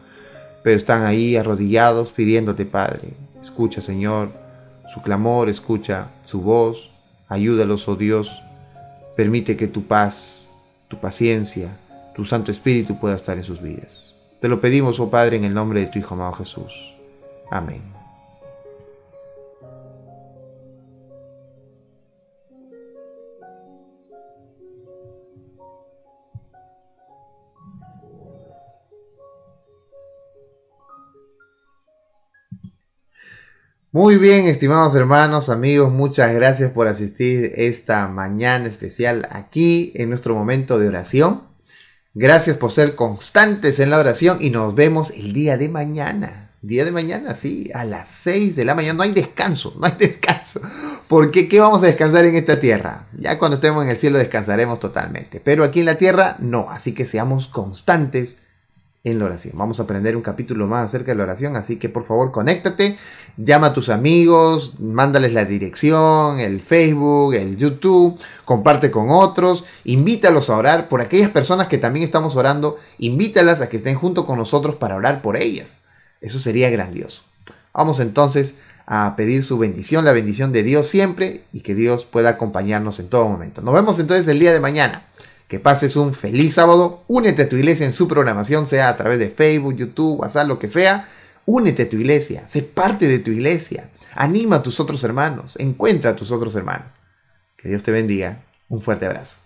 pero 0.63 0.77
están 0.77 1.07
ahí 1.07 1.37
arrodillados 1.37 2.13
pidiéndote, 2.13 2.67
Padre. 2.67 3.15
Escucha, 3.41 3.81
Señor, 3.81 4.33
su 4.93 5.01
clamor, 5.01 5.49
escucha 5.49 6.09
su 6.21 6.43
voz. 6.43 6.91
Ayúdalos, 7.27 7.89
oh 7.89 7.97
Dios. 7.97 8.43
Permite 9.17 9.57
que 9.57 9.67
tu 9.67 9.85
paz, 9.85 10.47
tu 10.89 11.01
paciencia, 11.01 11.71
tu 12.19 12.25
Santo 12.25 12.51
Espíritu 12.51 12.99
pueda 12.99 13.15
estar 13.15 13.37
en 13.37 13.45
sus 13.45 13.63
vidas. 13.63 14.13
Te 14.41 14.49
lo 14.49 14.61
pedimos, 14.61 14.99
oh 14.99 15.09
Padre, 15.09 15.37
en 15.37 15.45
el 15.45 15.55
nombre 15.55 15.79
de 15.79 15.87
tu 15.87 16.01
Hijo 16.01 16.15
amado 16.15 16.33
Jesús. 16.33 16.97
Amén. 17.49 17.81
Muy 33.93 34.17
bien, 34.17 34.49
estimados 34.49 34.97
hermanos, 34.97 35.49
amigos, 35.51 35.93
muchas 35.93 36.35
gracias 36.35 36.73
por 36.73 36.89
asistir 36.89 37.53
esta 37.55 38.09
mañana 38.09 38.67
especial 38.67 39.29
aquí 39.31 39.93
en 39.95 40.09
nuestro 40.09 40.35
momento 40.35 40.81
de 40.81 40.89
oración. 40.89 41.48
Gracias 42.15 42.57
por 42.57 42.71
ser 42.71 42.95
constantes 42.95 43.79
en 43.81 43.91
la 43.91 43.99
oración 43.99 44.39
y 44.41 44.51
nos 44.51 44.75
vemos 44.75 45.11
el 45.11 45.33
día 45.33 45.57
de 45.57 45.69
mañana. 45.69 46.53
Día 46.63 46.85
de 46.85 46.91
mañana, 46.91 47.35
sí, 47.35 47.71
a 47.73 47.85
las 47.85 48.09
6 48.09 48.57
de 48.57 48.65
la 48.65 48.75
mañana. 48.75 48.95
No 48.95 49.03
hay 49.05 49.13
descanso, 49.13 49.77
no 49.79 49.87
hay 49.87 49.93
descanso. 49.99 50.61
Porque 51.07 51.49
¿qué 51.49 51.61
vamos 51.61 51.83
a 51.83 51.87
descansar 51.87 52.25
en 52.25 52.35
esta 52.35 52.59
tierra? 52.59 53.07
Ya 53.17 53.39
cuando 53.39 53.57
estemos 53.57 53.85
en 53.85 53.91
el 53.91 53.99
cielo 53.99 54.19
descansaremos 54.19 54.81
totalmente. 54.81 55.39
Pero 55.39 55.63
aquí 55.63 55.81
en 55.81 55.87
la 55.87 55.99
tierra 55.99 56.37
no. 56.41 56.71
Así 56.71 56.93
que 56.93 57.07
seamos 57.07 57.47
constantes 57.47 58.39
en 59.05 59.19
la 59.19 59.27
oración. 59.27 59.55
Vamos 59.57 59.81
a 59.81 59.85
aprender 59.85 60.17
un 60.17 60.23
capítulo 60.23 60.67
más 60.67 60.87
acerca 60.87 61.13
de 61.13 61.17
la 61.17 61.25
oración, 61.25 61.57
así 61.57 61.77
que 61.77 61.89
por 61.89 62.05
favor 62.05 62.33
conéctate, 62.33 62.99
llama 63.37 63.69
a 63.69 63.73
tus 63.73 63.89
amigos, 63.89 64.81
mándales 64.81 65.33
la 65.33 65.45
dirección, 65.45 66.41
el 66.41 66.61
Facebook, 66.61 67.35
el 67.35 67.57
YouTube, 67.57 68.19
comparte 68.45 68.91
con 68.91 69.11
otros, 69.11 69.65
invítalos 69.85 70.51
a 70.51 70.57
orar 70.57 70.89
por 70.89 71.01
aquellas 71.01 71.31
personas 71.31 71.69
que 71.69 71.79
también 71.79 72.05
estamos 72.05 72.37
orando, 72.37 72.79
invítalas 72.99 73.61
a 73.61 73.69
que 73.69 73.77
estén 73.77 73.95
junto 73.95 74.27
con 74.27 74.39
nosotros 74.39 74.77
para 74.77 74.97
orar 74.97 75.23
por 75.23 75.37
ellas. 75.37 75.81
Eso 76.21 76.39
sería 76.41 76.69
grandioso. 76.71 77.23
Vamos 77.73 78.01
entonces 78.01 78.57
a 78.87 79.15
pedir 79.17 79.45
su 79.45 79.59
bendición, 79.59 80.05
la 80.05 80.13
bendición 80.13 80.51
de 80.51 80.63
Dios 80.63 80.87
siempre 80.87 81.45
y 81.53 81.61
que 81.61 81.75
Dios 81.75 82.07
pueda 82.07 82.31
acompañarnos 82.31 82.99
en 82.99 83.09
todo 83.09 83.29
momento. 83.29 83.63
Nos 83.63 83.75
vemos 83.75 84.01
entonces 84.01 84.27
el 84.29 84.41
día 84.41 84.53
de 84.53 84.61
mañana. 84.61 85.07
Que 85.49 85.59
pases 85.59 85.97
un 85.97 86.15
feliz 86.15 86.55
sábado. 86.55 87.05
Únete 87.09 87.43
a 87.43 87.49
tu 87.49 87.57
iglesia 87.57 87.87
en 87.87 87.93
su 87.93 88.07
programación, 88.07 88.67
sea 88.67 88.89
a 88.89 88.97
través 88.97 89.19
de 89.19 89.31
Facebook, 89.31 89.77
YouTube, 89.77 90.21
WhatsApp, 90.21 90.47
lo 90.47 90.59
que 90.59 90.69
sea. 90.69 91.09
Únete 91.47 91.85
a 91.85 91.89
tu 91.89 91.97
iglesia, 91.97 92.47
sé 92.47 92.63
parte 92.63 93.09
de 93.09 93.19
tu 93.19 93.31
iglesia. 93.31 93.91
Anima 94.15 94.57
a 94.57 94.63
tus 94.63 94.81
otros 94.81 95.03
hermanos, 95.05 95.57
encuentra 95.59 96.11
a 96.11 96.17
tus 96.17 96.31
otros 96.31 96.55
hermanos. 96.55 96.93
Que 97.57 97.71
Dios 97.71 97.83
te 97.83 97.91
bendiga. 97.91 98.45
Un 98.69 98.83
fuerte 98.83 99.07
abrazo. 99.07 99.39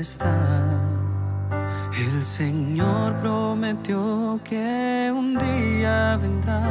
Está. 0.00 0.36
El 1.98 2.24
Señor 2.24 3.14
prometió 3.20 4.40
que 4.44 5.12
un 5.14 5.36
día 5.36 6.16
vendrá 6.16 6.62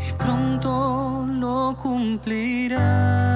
y 0.00 0.12
pronto 0.12 1.26
lo 1.28 1.76
cumplirá. 1.82 3.35